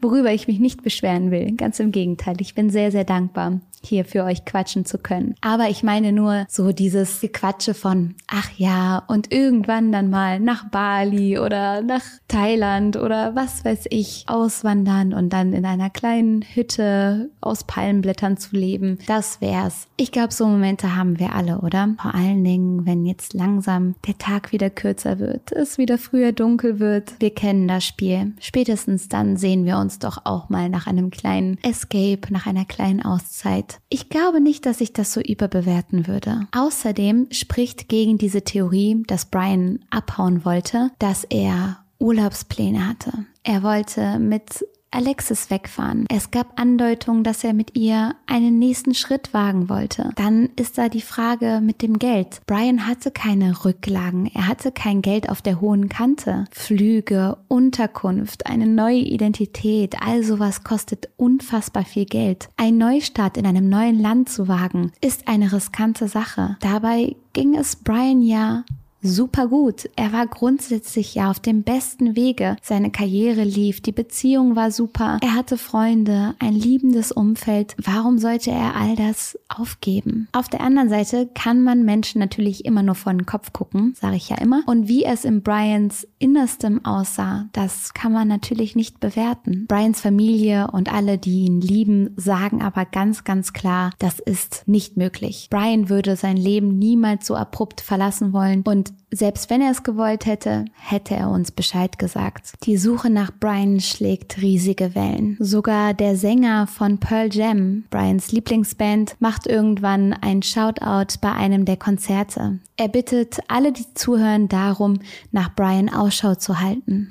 Worüber 0.00 0.32
ich 0.32 0.48
mich 0.48 0.58
nicht 0.58 0.82
beschweren 0.82 1.30
will. 1.30 1.52
Ganz 1.52 1.80
im 1.80 1.92
Gegenteil, 1.92 2.36
ich 2.40 2.54
bin 2.54 2.70
sehr, 2.70 2.90
sehr 2.90 3.04
dankbar 3.04 3.60
hier 3.86 4.04
für 4.04 4.24
euch 4.24 4.44
quatschen 4.44 4.84
zu 4.84 4.98
können. 4.98 5.34
Aber 5.40 5.68
ich 5.68 5.82
meine 5.82 6.12
nur 6.12 6.46
so 6.48 6.72
dieses 6.72 7.20
Gequatsche 7.20 7.74
von, 7.74 8.14
ach 8.26 8.50
ja, 8.56 9.02
und 9.06 9.32
irgendwann 9.32 9.92
dann 9.92 10.10
mal 10.10 10.40
nach 10.40 10.68
Bali 10.70 11.38
oder 11.38 11.82
nach 11.82 12.02
Thailand 12.28 12.96
oder 12.96 13.34
was 13.34 13.64
weiß 13.64 13.86
ich, 13.90 14.24
auswandern 14.26 15.14
und 15.14 15.32
dann 15.32 15.52
in 15.52 15.64
einer 15.64 15.90
kleinen 15.90 16.42
Hütte 16.42 17.30
aus 17.40 17.64
Palmenblättern 17.64 18.36
zu 18.36 18.56
leben. 18.56 18.98
Das 19.06 19.40
wär's. 19.40 19.86
Ich 19.96 20.12
glaube, 20.12 20.32
so 20.32 20.46
Momente 20.46 20.96
haben 20.96 21.18
wir 21.18 21.34
alle, 21.34 21.60
oder? 21.60 21.94
Vor 22.00 22.14
allen 22.14 22.44
Dingen, 22.44 22.86
wenn 22.86 23.06
jetzt 23.06 23.34
langsam 23.34 23.94
der 24.06 24.18
Tag 24.18 24.52
wieder 24.52 24.70
kürzer 24.70 25.18
wird, 25.18 25.52
es 25.52 25.78
wieder 25.78 25.98
früher 25.98 26.32
dunkel 26.32 26.80
wird. 26.80 27.14
Wir 27.20 27.34
kennen 27.34 27.68
das 27.68 27.84
Spiel. 27.84 28.32
Spätestens 28.40 29.08
dann 29.08 29.36
sehen 29.36 29.55
wir 29.64 29.78
uns 29.78 29.98
doch 29.98 30.18
auch 30.24 30.48
mal 30.48 30.68
nach 30.68 30.86
einem 30.86 31.10
kleinen 31.10 31.58
Escape, 31.62 32.20
nach 32.30 32.46
einer 32.46 32.64
kleinen 32.64 33.02
Auszeit 33.02 33.80
ich 33.88 34.08
glaube 34.08 34.40
nicht, 34.40 34.66
dass 34.66 34.80
ich 34.80 34.92
das 34.92 35.12
so 35.12 35.20
überbewerten 35.20 36.06
würde. 36.06 36.46
Außerdem 36.52 37.28
spricht 37.30 37.88
gegen 37.88 38.18
diese 38.18 38.42
Theorie, 38.42 39.02
dass 39.06 39.26
Brian 39.26 39.80
abhauen 39.90 40.44
wollte, 40.44 40.90
dass 40.98 41.24
er 41.24 41.78
Urlaubspläne 41.98 42.86
hatte. 42.86 43.12
Er 43.42 43.62
wollte 43.62 44.18
mit 44.18 44.66
Alexis 44.96 45.50
wegfahren. 45.50 46.06
Es 46.08 46.30
gab 46.30 46.58
Andeutungen, 46.58 47.22
dass 47.22 47.44
er 47.44 47.52
mit 47.52 47.76
ihr 47.76 48.14
einen 48.26 48.58
nächsten 48.58 48.94
Schritt 48.94 49.34
wagen 49.34 49.68
wollte. 49.68 50.10
Dann 50.16 50.48
ist 50.56 50.78
da 50.78 50.88
die 50.88 51.02
Frage 51.02 51.60
mit 51.62 51.82
dem 51.82 51.98
Geld. 51.98 52.40
Brian 52.46 52.86
hatte 52.86 53.10
keine 53.10 53.64
Rücklagen. 53.66 54.30
Er 54.34 54.48
hatte 54.48 54.72
kein 54.72 55.02
Geld 55.02 55.28
auf 55.28 55.42
der 55.42 55.60
hohen 55.60 55.90
Kante. 55.90 56.46
Flüge, 56.50 57.36
Unterkunft, 57.48 58.46
eine 58.46 58.66
neue 58.66 59.00
Identität, 59.00 59.96
all 60.00 60.22
sowas 60.22 60.64
kostet 60.64 61.10
unfassbar 61.16 61.84
viel 61.84 62.06
Geld. 62.06 62.48
Ein 62.56 62.78
Neustart 62.78 63.36
in 63.36 63.46
einem 63.46 63.68
neuen 63.68 64.00
Land 64.00 64.30
zu 64.30 64.48
wagen, 64.48 64.92
ist 65.02 65.28
eine 65.28 65.52
riskante 65.52 66.08
Sache. 66.08 66.56
Dabei 66.60 67.16
ging 67.34 67.54
es 67.54 67.76
Brian 67.76 68.22
ja 68.22 68.64
super 69.06 69.48
gut. 69.48 69.88
Er 69.96 70.12
war 70.12 70.26
grundsätzlich 70.26 71.14
ja 71.14 71.30
auf 71.30 71.40
dem 71.40 71.62
besten 71.62 72.16
Wege. 72.16 72.56
Seine 72.62 72.90
Karriere 72.90 73.44
lief, 73.44 73.80
die 73.80 73.92
Beziehung 73.92 74.56
war 74.56 74.70
super. 74.70 75.18
Er 75.22 75.34
hatte 75.34 75.56
Freunde, 75.56 76.34
ein 76.38 76.54
liebendes 76.54 77.12
Umfeld. 77.12 77.74
Warum 77.82 78.18
sollte 78.18 78.50
er 78.50 78.76
all 78.76 78.96
das 78.96 79.38
aufgeben? 79.48 80.28
Auf 80.32 80.48
der 80.48 80.60
anderen 80.60 80.88
Seite 80.88 81.28
kann 81.34 81.62
man 81.62 81.84
Menschen 81.84 82.18
natürlich 82.18 82.64
immer 82.64 82.82
nur 82.82 82.94
vor 82.94 83.12
den 83.12 83.26
Kopf 83.26 83.52
gucken, 83.52 83.94
sage 83.98 84.16
ich 84.16 84.28
ja 84.28 84.38
immer. 84.38 84.62
Und 84.66 84.88
wie 84.88 85.04
es 85.04 85.24
in 85.24 85.42
Brians 85.42 86.06
Innerstem 86.18 86.84
aussah, 86.84 87.48
das 87.52 87.94
kann 87.94 88.12
man 88.12 88.28
natürlich 88.28 88.76
nicht 88.76 89.00
bewerten. 89.00 89.66
Brians 89.68 90.00
Familie 90.00 90.68
und 90.72 90.92
alle, 90.92 91.18
die 91.18 91.46
ihn 91.46 91.60
lieben, 91.60 92.10
sagen 92.16 92.62
aber 92.62 92.84
ganz, 92.84 93.24
ganz 93.24 93.52
klar, 93.52 93.92
das 93.98 94.18
ist 94.18 94.64
nicht 94.66 94.96
möglich. 94.96 95.48
Brian 95.50 95.88
würde 95.88 96.16
sein 96.16 96.36
Leben 96.36 96.78
niemals 96.78 97.26
so 97.26 97.34
abrupt 97.34 97.80
verlassen 97.80 98.32
wollen 98.32 98.62
und 98.62 98.92
selbst 99.12 99.50
wenn 99.50 99.62
er 99.62 99.70
es 99.70 99.82
gewollt 99.82 100.26
hätte, 100.26 100.64
hätte 100.74 101.14
er 101.14 101.30
uns 101.30 101.52
Bescheid 101.52 101.98
gesagt. 101.98 102.54
Die 102.64 102.76
Suche 102.76 103.08
nach 103.08 103.30
Brian 103.38 103.80
schlägt 103.80 104.42
riesige 104.42 104.94
Wellen. 104.94 105.36
Sogar 105.38 105.94
der 105.94 106.16
Sänger 106.16 106.66
von 106.66 106.98
Pearl 106.98 107.32
Jam, 107.32 107.84
Brians 107.90 108.32
Lieblingsband, 108.32 109.16
macht 109.20 109.46
irgendwann 109.46 110.12
ein 110.12 110.42
Shoutout 110.42 111.18
bei 111.20 111.32
einem 111.32 111.64
der 111.64 111.76
Konzerte. 111.76 112.58
Er 112.76 112.88
bittet 112.88 113.38
alle, 113.48 113.72
die 113.72 113.94
zuhören, 113.94 114.48
darum, 114.48 115.00
nach 115.30 115.54
Brian 115.54 115.88
Ausschau 115.88 116.34
zu 116.34 116.60
halten. 116.60 117.08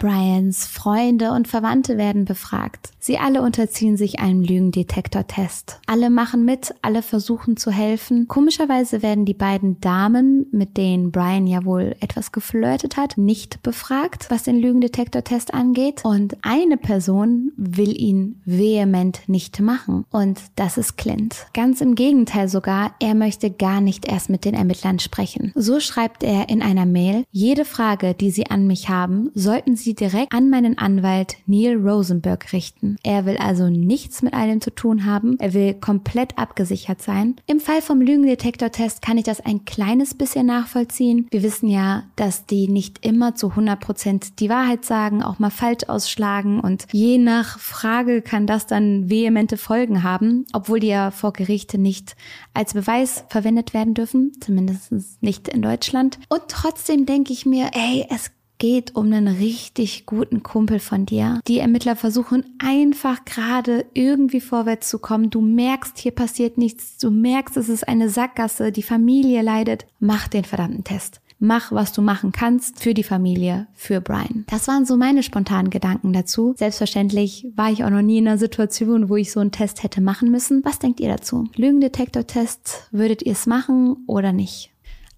Brians 0.00 0.66
Freunde 0.66 1.32
und 1.32 1.46
Verwandte 1.46 1.98
werden 1.98 2.24
befragt. 2.24 2.88
Sie 2.98 3.18
alle 3.18 3.42
unterziehen 3.42 3.98
sich 3.98 4.18
einem 4.18 4.40
Lügendetektor-Test. 4.40 5.78
Alle 5.86 6.08
machen 6.08 6.46
mit, 6.46 6.74
alle 6.80 7.02
versuchen 7.02 7.58
zu 7.58 7.70
helfen. 7.70 8.26
Komischerweise 8.26 9.02
werden 9.02 9.26
die 9.26 9.34
beiden 9.34 9.78
Damen, 9.80 10.46
mit 10.52 10.78
denen 10.78 11.12
Brian 11.12 11.46
ja 11.46 11.66
wohl 11.66 11.96
etwas 12.00 12.32
geflirtet 12.32 12.96
hat, 12.96 13.18
nicht 13.18 13.62
befragt, 13.62 14.26
was 14.30 14.44
den 14.44 14.58
Lügendetektor-Test 14.58 15.52
angeht. 15.52 16.00
Und 16.02 16.38
eine 16.40 16.78
Person 16.78 17.52
will 17.56 17.94
ihn 17.94 18.40
vehement 18.46 19.28
nicht 19.28 19.60
machen. 19.60 20.06
Und 20.10 20.40
das 20.56 20.78
ist 20.78 20.96
Clint. 20.96 21.46
Ganz 21.52 21.82
im 21.82 21.94
Gegenteil 21.94 22.48
sogar, 22.48 22.94
er 23.00 23.14
möchte 23.14 23.50
gar 23.50 23.82
nicht 23.82 24.06
erst 24.06 24.30
mit 24.30 24.46
den 24.46 24.54
Ermittlern 24.54 24.98
sprechen. 24.98 25.52
So 25.54 25.78
schreibt 25.78 26.22
er 26.22 26.48
in 26.48 26.62
einer 26.62 26.86
Mail, 26.86 27.24
jede 27.32 27.66
Frage, 27.66 28.14
die 28.14 28.30
Sie 28.30 28.46
an 28.46 28.66
mich 28.66 28.88
haben, 28.88 29.30
sollten 29.34 29.76
Sie 29.76 29.89
sie 29.90 29.94
direkt 29.94 30.32
an 30.32 30.50
meinen 30.50 30.78
Anwalt 30.78 31.36
Neil 31.46 31.76
Rosenberg 31.76 32.52
richten. 32.52 32.96
Er 33.02 33.26
will 33.26 33.38
also 33.38 33.68
nichts 33.68 34.22
mit 34.22 34.34
allem 34.34 34.60
zu 34.60 34.72
tun 34.72 35.04
haben. 35.04 35.36
Er 35.40 35.52
will 35.52 35.74
komplett 35.74 36.38
abgesichert 36.38 37.02
sein. 37.02 37.34
Im 37.46 37.58
Fall 37.58 37.82
vom 37.82 38.00
Lügendetektor-Test 38.00 39.02
kann 39.02 39.18
ich 39.18 39.24
das 39.24 39.40
ein 39.40 39.64
kleines 39.64 40.14
bisschen 40.14 40.46
nachvollziehen. 40.46 41.26
Wir 41.32 41.42
wissen 41.42 41.68
ja, 41.68 42.04
dass 42.14 42.46
die 42.46 42.68
nicht 42.68 43.04
immer 43.04 43.34
zu 43.34 43.50
100 43.50 43.80
Prozent 43.80 44.40
die 44.40 44.48
Wahrheit 44.48 44.84
sagen, 44.84 45.24
auch 45.24 45.40
mal 45.40 45.50
falsch 45.50 45.88
ausschlagen 45.88 46.60
und 46.60 46.86
je 46.92 47.18
nach 47.18 47.58
Frage 47.58 48.22
kann 48.22 48.46
das 48.46 48.66
dann 48.66 49.10
vehemente 49.10 49.56
Folgen 49.56 50.04
haben, 50.04 50.44
obwohl 50.52 50.78
die 50.78 50.88
ja 50.88 51.10
vor 51.10 51.32
Gerichte 51.32 51.78
nicht 51.78 52.14
als 52.54 52.74
Beweis 52.74 53.24
verwendet 53.28 53.74
werden 53.74 53.94
dürfen, 53.94 54.32
zumindest 54.40 54.92
nicht 55.20 55.48
in 55.48 55.62
Deutschland. 55.62 56.18
Und 56.28 56.42
trotzdem 56.48 57.06
denke 57.06 57.32
ich 57.32 57.44
mir, 57.46 57.70
ey, 57.74 58.06
es 58.10 58.30
geht 58.60 58.94
um 58.94 59.06
einen 59.06 59.26
richtig 59.26 60.06
guten 60.06 60.44
Kumpel 60.44 60.78
von 60.78 61.06
dir. 61.06 61.40
Die 61.48 61.58
Ermittler 61.58 61.96
versuchen 61.96 62.44
einfach 62.60 63.24
gerade 63.24 63.86
irgendwie 63.94 64.40
vorwärts 64.40 64.88
zu 64.88 65.00
kommen. 65.00 65.30
Du 65.30 65.40
merkst, 65.40 65.98
hier 65.98 66.12
passiert 66.12 66.58
nichts. 66.58 66.98
Du 66.98 67.10
merkst, 67.10 67.56
es 67.56 67.68
ist 67.68 67.88
eine 67.88 68.08
Sackgasse. 68.08 68.70
Die 68.70 68.84
Familie 68.84 69.42
leidet. 69.42 69.86
Mach 69.98 70.28
den 70.28 70.44
verdammten 70.44 70.84
Test. 70.84 71.20
Mach, 71.42 71.72
was 71.72 71.94
du 71.94 72.02
machen 72.02 72.32
kannst 72.32 72.80
für 72.80 72.92
die 72.92 73.02
Familie, 73.02 73.66
für 73.72 74.02
Brian. 74.02 74.44
Das 74.50 74.68
waren 74.68 74.84
so 74.84 74.98
meine 74.98 75.22
spontanen 75.22 75.70
Gedanken 75.70 76.12
dazu. 76.12 76.52
Selbstverständlich 76.58 77.46
war 77.56 77.72
ich 77.72 77.82
auch 77.82 77.88
noch 77.88 78.02
nie 78.02 78.18
in 78.18 78.28
einer 78.28 78.36
Situation, 78.36 79.08
wo 79.08 79.16
ich 79.16 79.32
so 79.32 79.40
einen 79.40 79.52
Test 79.52 79.82
hätte 79.82 80.02
machen 80.02 80.30
müssen. 80.30 80.62
Was 80.66 80.78
denkt 80.78 81.00
ihr 81.00 81.08
dazu? 81.08 81.48
Lügendetektor-Test, 81.56 82.88
würdet 82.90 83.22
ihr 83.22 83.32
es 83.32 83.46
machen 83.46 84.04
oder 84.06 84.34
nicht? 84.34 84.69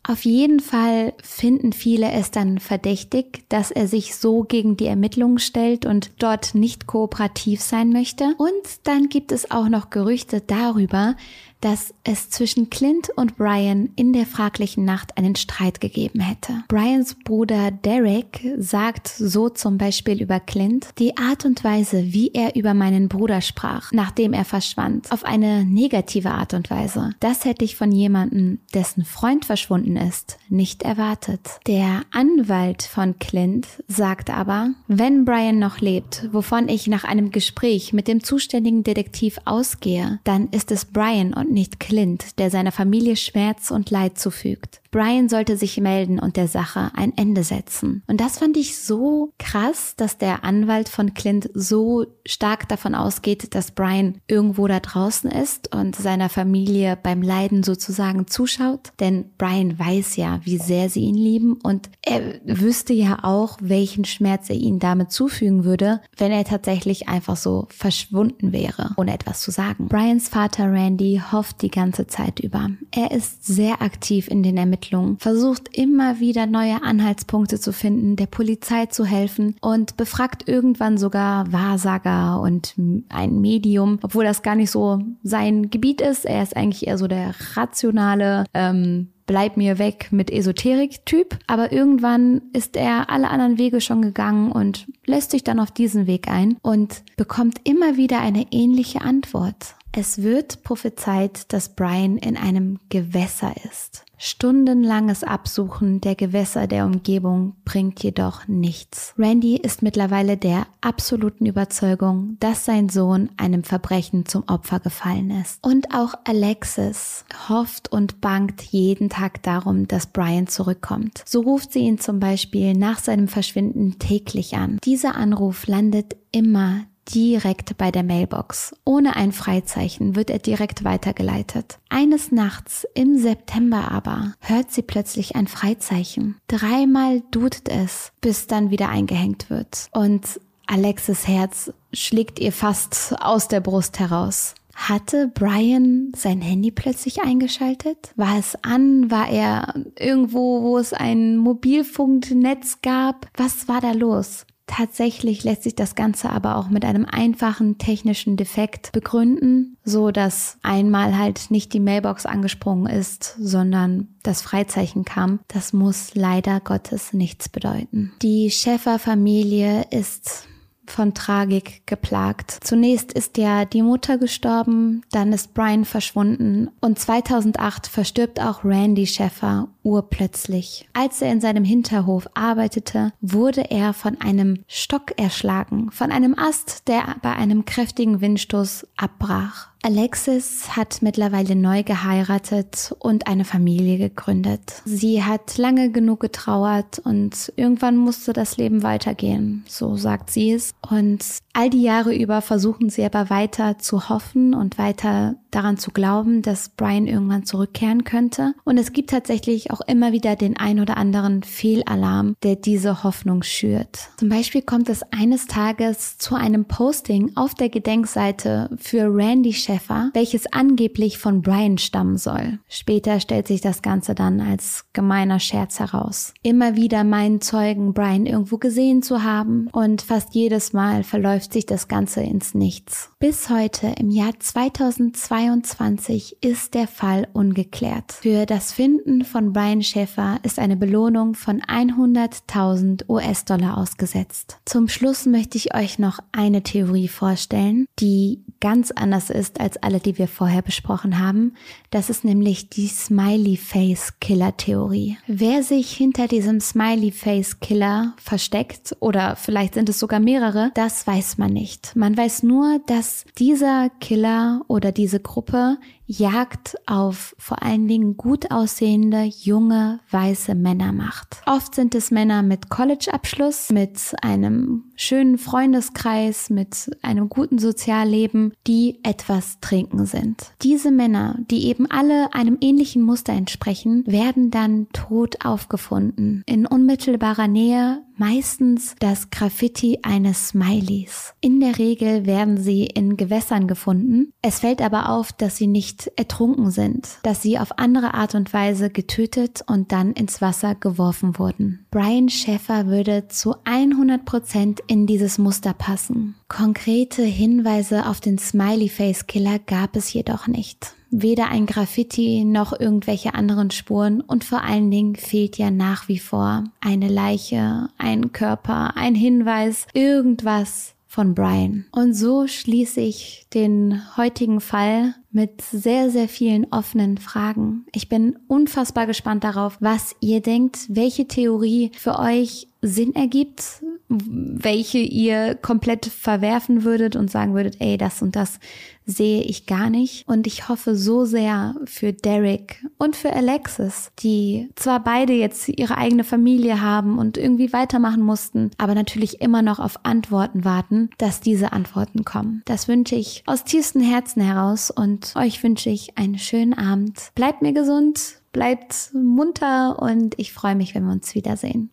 Auf 0.05 0.25
jeden 0.25 0.59
Fall 0.59 1.15
finden 1.23 1.73
viele 1.73 2.11
es 2.11 2.33
dann 2.33 2.59
verdächtig, 2.59 3.45
dass 3.49 3.71
er 3.71 3.87
sich 3.87 4.17
so 4.17 4.43
gegen 4.43 4.77
die 4.77 4.87
Ermittlungen 4.87 5.38
stellt 5.38 5.87
und 5.87 6.11
dort 6.19 6.57
nicht 6.57 6.88
kooperativ 6.88 7.61
sein 7.62 7.91
möchte. 7.91 8.35
Und 8.37 8.51
dann 8.83 9.09
gibt 9.09 9.31
es 9.31 9.53
auch 9.53 9.69
noch 9.69 9.91
Gerüchte 9.91 10.41
darüber, 10.41 11.15
dass 11.62 11.94
es 12.05 12.29
zwischen 12.29 12.68
Clint 12.68 13.09
und 13.16 13.37
Brian 13.37 13.90
in 13.96 14.12
der 14.12 14.27
fraglichen 14.27 14.85
Nacht 14.85 15.16
einen 15.16 15.37
Streit 15.37 15.81
gegeben 15.81 16.20
hätte. 16.20 16.64
Brians 16.68 17.16
Bruder 17.25 17.70
Derek 17.70 18.44
sagt 18.59 19.09
so 19.09 19.48
zum 19.48 19.79
Beispiel 19.79 20.20
über 20.20 20.40
Clint, 20.40 20.88
die 20.98 21.16
Art 21.16 21.44
und 21.44 21.64
Weise, 21.64 22.12
wie 22.12 22.33
er 22.35 22.57
über 22.57 22.75
meinen 22.75 23.09
Bruder 23.09 23.40
sprach, 23.40 23.92
nachdem 23.92 24.33
er 24.33 24.44
verschwand, 24.44 25.11
auf 25.12 25.25
eine 25.25 25.64
negative 25.64 26.33
Art 26.33 26.53
und 26.53 26.68
Weise. 26.68 27.14
Das 27.20 27.44
hätte 27.44 27.64
ich 27.64 27.77
von 27.77 27.92
jemandem, 27.92 28.59
dessen 28.75 29.05
Freund 29.05 29.44
verschwunden 29.44 29.96
ist, 29.96 30.38
nicht 30.48 30.83
erwartet. 30.83 31.61
Der 31.68 32.03
Anwalt 32.11 32.83
von 32.83 33.18
Clint 33.20 33.68
sagt 33.87 34.31
aber, 34.31 34.70
wenn 34.88 35.25
Brian 35.25 35.61
noch 35.61 35.79
lebt, 35.79 36.29
wovon 36.33 36.68
ich 36.68 36.88
nach 36.88 37.05
einem 37.05 37.31
Gespräch 37.31 37.92
mit 37.92 38.09
dem 38.09 38.25
zuständigen 38.25 38.83
Detektiv 38.83 39.38
ausgehe, 39.44 40.18
dann 40.25 40.48
ist 40.48 40.72
es 40.72 40.87
Brian 40.87 41.33
und 41.33 41.52
nicht 41.53 41.81
Clint, 41.81 42.38
der 42.38 42.51
seiner 42.51 42.73
Familie 42.73 43.17
Schmerz 43.17 43.71
und 43.71 43.91
Leid 43.91 44.19
zufügt. 44.19 44.82
Brian 44.93 45.31
sollte 45.31 45.57
sich 45.57 45.81
melden 45.81 46.19
und 46.19 46.37
der 46.37 46.49
Sache 46.49 46.91
ein 46.95 47.17
Ende 47.17 47.45
setzen. 47.45 48.03
Und 48.07 48.21
das 48.21 48.39
fand 48.39 48.59
ich 48.59 48.79
so 48.79 49.33
krass, 49.39 49.95
dass 49.97 50.19
der 50.19 50.45
Anwalt 50.45 50.91
von 50.91 51.15
Clint 51.15 51.49
so 51.55 52.05
stark 52.27 52.69
davon 52.69 52.95
ausgeht, 52.95 53.55
dass 53.55 53.71
Brian 53.71 54.19
irgendwo 54.29 54.67
da 54.69 54.81
draußen 54.81 55.31
ist 55.31 55.75
und 55.75 55.97
seiner 55.97 56.29
Familie 56.29 56.99
beim 57.03 57.23
Leiden 57.23 57.63
sozusagen 57.63 58.27
zuschaut. 58.27 58.93
Denn 59.01 59.31
Brian 59.39 59.79
weiß 59.79 60.17
ja, 60.17 60.41
wie 60.45 60.59
sehr 60.59 60.91
sie 60.91 61.05
ihn 61.05 61.17
lieben 61.17 61.55
und 61.55 61.89
er 62.03 62.35
wüsste 62.45 62.93
ja 62.93 63.21
auch, 63.23 63.57
welchen 63.63 64.05
Schmerz 64.05 64.51
er 64.51 64.57
ihnen 64.57 64.79
damit 64.79 65.11
zufügen 65.11 65.65
würde, 65.65 66.03
wenn 66.19 66.33
er 66.33 66.45
tatsächlich 66.45 67.09
einfach 67.09 67.37
so 67.37 67.67
verschwunden 67.71 68.53
wäre, 68.53 68.91
ohne 68.99 69.15
etwas 69.15 69.41
zu 69.41 69.53
sagen. 69.53 69.89
Brians 69.89 70.29
Vater 70.29 70.71
Randy 70.71 71.23
hofft 71.33 71.63
die 71.63 71.71
ganze 71.71 72.07
Zeit 72.07 72.41
über. 72.41 72.69
Er 72.91 73.11
ist 73.11 73.47
sehr 73.47 73.81
aktiv 73.81 74.29
in 74.29 74.43
den 74.43 74.59
Ermittlungen 74.59 74.82
Ermittlungen, 74.83 75.18
versucht 75.18 75.77
immer 75.77 76.21
wieder 76.21 76.47
neue 76.47 76.83
Anhaltspunkte 76.83 77.61
zu 77.61 77.73
finden, 77.73 78.16
der 78.16 78.27
Polizei 78.27 78.87
zu 78.87 79.05
helfen 79.05 79.57
und 79.61 79.97
befragt 79.97 80.49
irgendwann 80.49 80.99
sogar 80.99 81.53
Wahrsager 81.53 82.40
und 82.40 82.75
ein 83.09 83.40
Medium, 83.40 83.99
obwohl 84.03 84.25
das 84.25 84.42
gar 84.42 84.57
nicht 84.57 84.71
so 84.71 85.01
sein 85.23 85.71
Gebiet 85.71 86.01
ist. 86.01 86.25
Er 86.25 86.42
ist 86.42 86.57
eigentlich 86.57 86.87
eher 86.87 86.99
so 86.99 87.07
der 87.07 87.35
rationale, 87.55 88.45
ähm, 88.55 89.09
bleib 89.27 89.57
mir 89.57 89.79
weg 89.79 90.09
mit 90.11 90.31
Esoterik-Typ. 90.31 91.38
Aber 91.47 91.73
irgendwann 91.73 92.42
ist 92.53 92.77
er 92.77 93.09
alle 93.11 93.31
anderen 93.31 93.59
Wege 93.59 93.81
schon 93.81 94.03
gegangen 94.03 94.51
und 94.51 94.87
lässt 95.07 95.31
sich 95.31 95.45
dann 95.45 95.61
auf 95.61 95.71
diesen 95.71 96.07
Weg 96.07 96.29
ein 96.29 96.57
und 96.62 97.03
bekommt 97.16 97.61
immer 97.64 97.97
wieder 97.97 98.21
eine 98.21 98.47
ähnliche 98.51 99.03
Antwort. 99.03 99.77
Es 99.95 100.23
wird 100.23 100.62
prophezeit, 100.62 101.53
dass 101.53 101.75
Brian 101.75 102.16
in 102.16 102.38
einem 102.38 102.79
Gewässer 102.88 103.53
ist. 103.71 104.07
Stundenlanges 104.25 105.25
Absuchen 105.25 106.01
der 106.01 106.15
Gewässer 106.15 106.69
der 106.69 106.87
Umgebung 106.87 107.55
bringt 107.65 108.05
jedoch 108.05 108.47
nichts. 108.47 109.15
Randy 109.19 109.57
ist 109.57 109.83
mittlerweile 109.83 110.37
der 110.37 110.69
absoluten 110.81 111.45
Überzeugung, 111.45 112.37
dass 112.39 112.65
sein 112.65 112.89
Sohn 112.89 113.31
einem 113.37 113.65
Verbrechen 113.65 114.25
zum 114.25 114.45
Opfer 114.47 114.79
gefallen 114.79 115.33
ist. 115.33 115.59
Und 115.61 115.93
auch 115.93 116.15
Alexis 116.23 117.25
hofft 117.49 117.91
und 117.91 118.21
bangt 118.21 118.63
jeden 118.63 119.11
Tag 119.11 119.43
darum, 119.43 119.89
dass 119.89 120.07
Brian 120.07 120.47
zurückkommt. 120.47 121.25
So 121.27 121.41
ruft 121.41 121.73
sie 121.73 121.81
ihn 121.81 121.99
zum 121.99 122.21
Beispiel 122.21 122.75
nach 122.75 123.01
seinem 123.01 123.27
Verschwinden 123.27 123.99
täglich 123.99 124.55
an. 124.55 124.79
Dieser 124.85 125.17
Anruf 125.17 125.67
landet 125.67 126.15
immer 126.31 126.85
direkt 127.15 127.77
bei 127.79 127.91
der 127.91 128.03
Mailbox. 128.03 128.75
Ohne 128.85 129.17
ein 129.17 129.33
Freizeichen 129.33 130.17
wird 130.17 130.31
er 130.31 130.38
direkt 130.38 130.85
weitergeleitet. 130.85 131.79
Eines 131.88 132.33
Nachts 132.33 132.87
im 132.95 133.19
September 133.19 133.91
aber 133.91 134.35
hört 134.41 134.71
sie 134.71 134.83
plötzlich 134.83 135.37
ein 135.37 135.47
Freizeichen. 135.47 136.37
Dreimal 136.49 137.23
dutet 137.31 137.69
es, 137.69 138.12
bis 138.21 138.47
dann 138.47 138.71
wieder 138.71 138.88
eingehängt 138.88 139.51
wird. 139.51 139.88
Und 139.93 140.41
Alexis 140.67 141.27
Herz 141.29 141.73
schlägt 141.93 142.38
ihr 142.38 142.53
fast 142.53 143.15
aus 143.21 143.49
der 143.49 143.61
Brust 143.61 143.99
heraus. 143.99 144.55
Hatte 144.75 145.29
Brian 145.29 146.12
sein 146.17 146.41
Handy 146.41 146.71
plötzlich 146.71 147.23
eingeschaltet? 147.23 148.12
War 148.17 148.38
es 148.38 148.57
an? 148.62 149.11
War 149.11 149.29
er 149.29 149.75
irgendwo, 149.99 150.62
wo 150.62 150.79
es 150.79 150.93
ein 150.93 151.37
Mobilfunknetz 151.37 152.81
gab? 152.81 153.29
Was 153.37 153.69
war 153.69 153.81
da 153.81 153.93
los? 153.93 154.47
Tatsächlich 154.75 155.45
lässt 155.45 155.65
sich 155.65 155.75
das 155.75 155.95
Ganze 155.95 156.31
aber 156.31 156.57
auch 156.57 156.71
mit 156.71 156.87
einem 156.87 157.05
einfachen 157.05 157.77
technischen 157.77 158.39
Defekt 158.39 158.91
begründen, 158.93 159.77
so 159.85 160.11
dass 160.11 160.57
einmal 160.63 161.19
halt 161.19 161.51
nicht 161.51 161.75
die 161.75 161.81
Mailbox 161.81 162.25
angesprungen 162.25 162.87
ist, 162.87 163.37
sondern 163.39 164.09
das 164.23 164.41
Freizeichen 164.41 165.05
kam. 165.05 165.41
Das 165.49 165.75
muss 165.75 166.15
leider 166.15 166.59
Gottes 166.61 167.13
nichts 167.13 167.51
bedeuten. 167.51 168.15
Die 168.23 168.51
Schäfer-Familie 168.51 169.89
ist 169.91 170.49
von 170.87 171.14
Tragik 171.14 171.87
geplagt. 171.87 172.59
Zunächst 172.62 173.12
ist 173.12 173.38
ja 173.38 173.64
die 173.64 173.83
Mutter 173.83 174.18
gestorben, 174.18 175.03
dann 175.11 175.33
ist 175.33 175.55
Brian 175.55 175.85
verschwunden 175.85 176.71
und 176.81 176.99
2008 176.99 177.87
verstirbt 177.87 178.40
auch 178.40 178.64
Randy 178.64 179.07
Sheffer 179.07 179.68
urplötzlich. 179.83 180.88
Als 180.92 181.23
er 181.23 181.33
in 181.33 181.40
seinem 181.40 181.64
Hinterhof 181.64 182.29
arbeitete, 182.35 183.12
wurde 183.21 183.71
er 183.71 183.92
von 183.92 184.21
einem 184.21 184.64
Stock 184.68 185.18
erschlagen, 185.18 185.90
von 185.90 186.12
einem 186.12 186.38
Ast, 186.38 186.88
der 186.88 187.16
bei 187.23 187.33
einem 187.33 187.64
kräftigen 187.64 188.21
Windstoß 188.21 188.87
abbrach. 188.97 189.72
Alexis 189.85 190.77
hat 190.77 191.03
mittlerweile 191.03 191.57
neu 191.57 191.83
geheiratet 191.83 192.95
und 193.01 193.27
eine 193.27 193.45
Familie 193.45 193.99
gegründet. 193.99 194.81
Sie 194.85 195.25
hat 195.25 195.59
lange 195.59 195.90
genug 195.90 196.21
getrauert 196.21 197.01
und 197.01 197.53
irgendwann 197.57 197.97
musste 197.97 198.33
das 198.33 198.57
Leben 198.57 198.85
weitergehen, 198.85 199.64
so 199.66 199.97
sagt 199.97 200.31
sie 200.31 200.53
es. 200.53 200.73
Und 200.88 201.25
all 201.53 201.68
die 201.68 201.83
Jahre 201.83 202.14
über 202.14 202.42
versuchen 202.42 202.90
sie 202.90 203.05
aber 203.05 203.29
weiter 203.29 203.79
zu 203.79 204.09
hoffen 204.09 204.55
und 204.55 204.79
weiter 204.79 205.35
daran 205.53 205.77
zu 205.77 205.93
glauben, 205.93 206.43
dass 206.43 206.71
Brian 206.71 207.07
irgendwann 207.07 207.45
zurückkehren 207.45 208.05
könnte. 208.05 208.55
Und 208.65 208.79
es 208.79 208.93
gibt 208.93 209.11
tatsächlich 209.11 209.71
auch 209.71 209.81
immer 209.83 210.12
wieder 210.12 210.35
den 210.35 210.57
ein 210.57 210.81
oder 210.81 210.97
anderen 210.97 211.43
Fehlalarm, 211.43 212.35
der 212.43 212.57
diese 212.57 213.05
Hoffnung 213.05 213.43
schürt. 213.43 214.11
Zum 214.17 214.29
Beispiel 214.29 214.62
kommt 214.62 214.88
es 214.88 215.03
eines 215.12 215.47
Tages 215.47 216.19
zu 216.19 216.35
einem 216.35 216.65
Posting 216.65 217.33
auf 217.37 217.55
der 217.55 217.69
Gedenkseite 217.69 218.71
für 218.79 219.15
Randy 219.15 219.53
Sheffer, 219.53 220.11
welches 220.15 220.53
angeblich 220.53 221.19
von 221.19 221.43
Brian 221.43 221.79
stammen 221.79 222.17
soll. 222.17 222.59
Später 222.69 223.21
stellt 223.21 223.47
sich 223.47 223.61
das 223.61 223.83
Ganze 223.83 224.15
dann 224.15 224.41
als 224.41 224.87
gemeiner 224.93 225.38
Scherz 225.38 225.79
heraus. 225.79 226.33
Immer 226.43 226.77
wieder 226.77 227.05
meinen 227.05 227.41
Zeugen, 227.41 227.93
Brian 227.93 228.27
irgendwo 228.27 228.59
gesehen 228.59 229.03
zu 229.03 229.23
haben 229.23 229.69
und 229.73 230.03
fast 230.03 230.35
jedes 230.35 230.73
Mal 230.73 231.05
verläuft 231.05 231.53
sich 231.53 231.67
das 231.67 231.88
Ganze 231.88 232.23
ins 232.23 232.55
Nichts. 232.55 233.11
Bis 233.19 233.51
heute 233.51 233.95
im 233.99 234.11
Jahr 234.11 234.33
2002 234.38 235.42
2022 235.43 236.37
ist 236.41 236.75
der 236.75 236.87
Fall 236.87 237.27
ungeklärt. 237.33 238.13
Für 238.13 238.47
das 238.47 238.73
Finden 238.73 239.25
von 239.25 239.53
Brian 239.53 239.83
Schäfer 239.83 240.39
ist 240.43 240.59
eine 240.59 240.77
Belohnung 240.77 241.35
von 241.35 241.61
100.000 241.61 243.09
US-Dollar 243.09 243.77
ausgesetzt. 243.77 244.59
Zum 244.65 244.89
Schluss 244.89 245.27
möchte 245.27 245.59
ich 245.59 245.75
euch 245.75 245.99
noch 245.99 246.21
eine 246.31 246.63
Theorie 246.63 247.09
vorstellen, 247.09 247.87
die 247.99 248.45
ganz 248.61 248.93
anders 248.93 249.29
ist 249.29 249.61
als 249.61 249.77
alle, 249.83 249.99
die 249.99 250.19
wir 250.19 250.29
vorher 250.29 250.63
besprochen 250.63 251.19
haben. 251.19 251.55
Das 251.91 252.11
ist 252.11 252.25
nämlich 252.25 252.71
die 252.71 252.87
Smiley 252.87 253.57
Face 253.57 254.15
Killer 254.21 254.57
Theorie. 254.57 255.19
Wer 255.27 255.65
sich 255.65 255.93
hinter 255.93 256.29
diesem 256.29 256.61
Smiley 256.61 257.11
Face 257.11 257.59
Killer 257.59 258.15
versteckt 258.19 258.97
oder 259.01 259.35
vielleicht 259.35 259.75
sind 259.75 259.89
es 259.89 259.99
sogar 259.99 260.21
mehrere, 260.21 260.71
das 260.75 261.05
weiß 261.05 261.39
man 261.39 261.53
nicht. 261.53 261.97
Man 261.97 262.17
weiß 262.17 262.45
nur, 262.45 262.81
dass 262.87 263.25
dieser 263.37 263.91
Killer 264.01 264.63
oder 264.69 264.93
diese 264.93 265.19
Gruppe 265.33 265.79
Jagd 266.07 266.77
auf 266.87 267.35
vor 267.38 267.62
allen 267.62 267.88
Dingen 267.88 268.17
gut 268.17 268.51
aussehende, 268.51 269.23
junge, 269.23 270.01
weiße 270.11 270.55
Männer 270.55 270.93
macht. 270.93 271.43
Oft 271.47 271.75
sind 271.75 271.95
es 271.95 272.11
Männer 272.11 272.43
mit 272.43 272.69
College-Abschluss, 272.69 273.71
mit 273.71 274.15
einem 274.21 274.85
schönen 274.97 275.38
Freundeskreis, 275.38 276.51
mit 276.51 276.91
einem 277.03 277.29
guten 277.29 277.59
Sozialleben, 277.59 278.53
die 278.67 279.01
etwas 279.03 279.59
trinken 279.61 280.07
sind. 280.07 280.53
Diese 280.62 280.91
Männer, 280.91 281.38
die 281.51 281.67
eben 281.67 281.91
alle 281.91 282.35
einem 282.35 282.59
ähnlichen 282.61 283.03
Muster 283.03 283.33
entsprechen, 283.33 284.05
werden 284.07 284.51
dann 284.51 284.88
tot 284.93 285.45
aufgefunden. 285.45 286.43
In 286.47 286.67
unmittelbarer 286.67 287.49
Nähe 287.49 288.03
meistens 288.17 288.95
das 289.01 289.31
Graffiti 289.31 289.99
eines 290.03 290.49
Smileys. 290.49 291.35
In 291.41 291.61
der 291.61 291.79
Regel 291.79 292.27
werden 292.27 292.57
sie 292.57 292.85
in 292.85 293.17
Gewässern 293.17 293.67
gefunden. 293.67 294.33
Es 294.43 294.61
fällt 294.61 294.81
aber 294.81 295.09
auf, 295.09 295.33
dass 295.33 295.57
sie 295.57 295.67
nicht 295.67 296.02
ertrunken 296.17 296.71
sind, 296.71 297.19
dass 297.23 297.43
sie 297.43 297.59
auf 297.59 297.79
andere 297.79 298.15
Art 298.15 298.35
und 298.35 298.53
Weise 298.53 298.91
getötet 298.91 299.62
und 299.67 299.93
dann 299.93 300.12
ins 300.12 300.41
Wasser 300.41 300.75
geworfen 300.75 301.38
wurden. 301.38 301.87
Brian 301.91 302.29
Schäfer 302.29 302.87
würde 302.87 303.29
zu 303.29 303.55
100 303.65 304.25
Prozent 304.25 304.81
in 304.87 305.07
dieses 305.07 305.38
Muster 305.38 305.75
passen. 305.75 306.35
Konkrete 306.49 307.23
Hinweise 307.23 308.07
auf 308.07 308.21
den 308.21 308.38
Smiley 308.38 308.88
Face 308.88 309.27
Killer 309.27 309.59
gab 309.59 309.97
es 309.97 310.12
jedoch 310.12 310.47
nicht. 310.47 310.95
Weder 311.15 311.51
ein 311.51 311.67
Graffiti 311.67 312.43
noch 312.43 312.79
irgendwelche 312.79 313.35
anderen 313.35 313.71
Spuren 313.71 314.23
und 314.23 314.45
vor 314.45 314.62
allen 314.62 314.91
Dingen 314.91 315.15
fehlt 315.15 315.59
ja 315.59 315.71
nach 315.71 316.09
wie 316.09 316.19
vor 316.19 316.65
eine 316.81 317.09
Leiche, 317.09 317.91
ein 317.99 318.33
Körper, 318.33 318.97
ein 318.97 319.15
Hinweis, 319.15 319.87
irgendwas, 319.93 320.95
von 321.12 321.35
Brian. 321.35 321.85
Und 321.92 322.14
so 322.14 322.46
schließe 322.46 322.98
ich 323.03 323.46
den 323.53 324.01
heutigen 324.16 324.62
Fall 324.62 325.14
mit 325.31 325.61
sehr, 325.61 326.11
sehr 326.11 326.27
vielen 326.27 326.66
offenen 326.72 327.18
Fragen. 327.18 327.85
Ich 327.92 328.09
bin 328.09 328.38
unfassbar 328.48 329.07
gespannt 329.07 329.44
darauf, 329.44 329.77
was 329.81 330.16
ihr 330.20 330.40
denkt, 330.40 330.87
welche 330.88 331.29
Theorie 331.29 331.90
für 331.94 332.18
euch 332.18 332.66
Sinn 332.83 333.14
ergibt, 333.14 333.83
welche 334.09 334.99
ihr 334.99 335.55
komplett 335.55 336.07
verwerfen 336.07 336.85
würdet 336.85 337.16
und 337.16 337.31
sagen 337.31 337.55
würdet, 337.55 337.77
ey, 337.79 337.97
das 337.97 338.21
und 338.23 338.37
das 338.37 338.59
sehe 339.07 339.42
ich 339.42 339.66
gar 339.66 339.88
nicht. 339.88 340.27
Und 340.29 340.47
ich 340.47 340.68
hoffe 340.68 340.97
so 340.97 341.25
sehr 341.25 341.77
für 341.85 342.12
Derek 342.12 342.85
und 342.99 343.16
für 343.16 343.33
Alexis, 343.33 344.11
die 344.18 344.68
zwar 344.75 345.03
beide 345.03 345.33
jetzt 345.33 345.68
ihre 345.68 345.97
eigene 345.97 346.25
Familie 346.25 346.81
haben 346.81 347.18
und 347.18 347.38
irgendwie 347.38 347.73
weitermachen 347.73 348.23
mussten, 348.23 348.71
aber 348.79 348.95
natürlich 348.95 349.40
immer 349.40 349.62
noch 349.62 349.79
auf 349.79 350.05
Antworten 350.05 350.64
warten, 350.64 351.11
dass 351.18 351.40
diese 351.40 351.73
Antworten 351.73 352.25
kommen. 352.25 352.62
Das 352.66 352.88
wünsche 352.88 353.16
ich 353.16 353.42
aus 353.47 353.64
tiefstem 353.64 354.03
Herzen 354.03 354.42
heraus 354.42 354.90
und 354.90 355.35
euch 355.37 355.62
wünsche 355.62 355.90
ich 355.90 356.18
einen 356.18 356.38
schönen 356.38 356.75
Abend. 356.75 357.31
Bleibt 357.35 357.62
mir 357.62 357.73
gesund, 357.73 358.40
bleibt 358.53 359.11
munter 359.14 360.01
und 360.01 360.35
ich 360.38 360.53
freue 360.53 360.75
mich, 360.75 360.95
wenn 360.95 361.05
wir 361.05 361.12
uns 361.12 361.35
wiedersehen. 361.35 361.90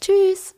Tschüss! 0.00 0.54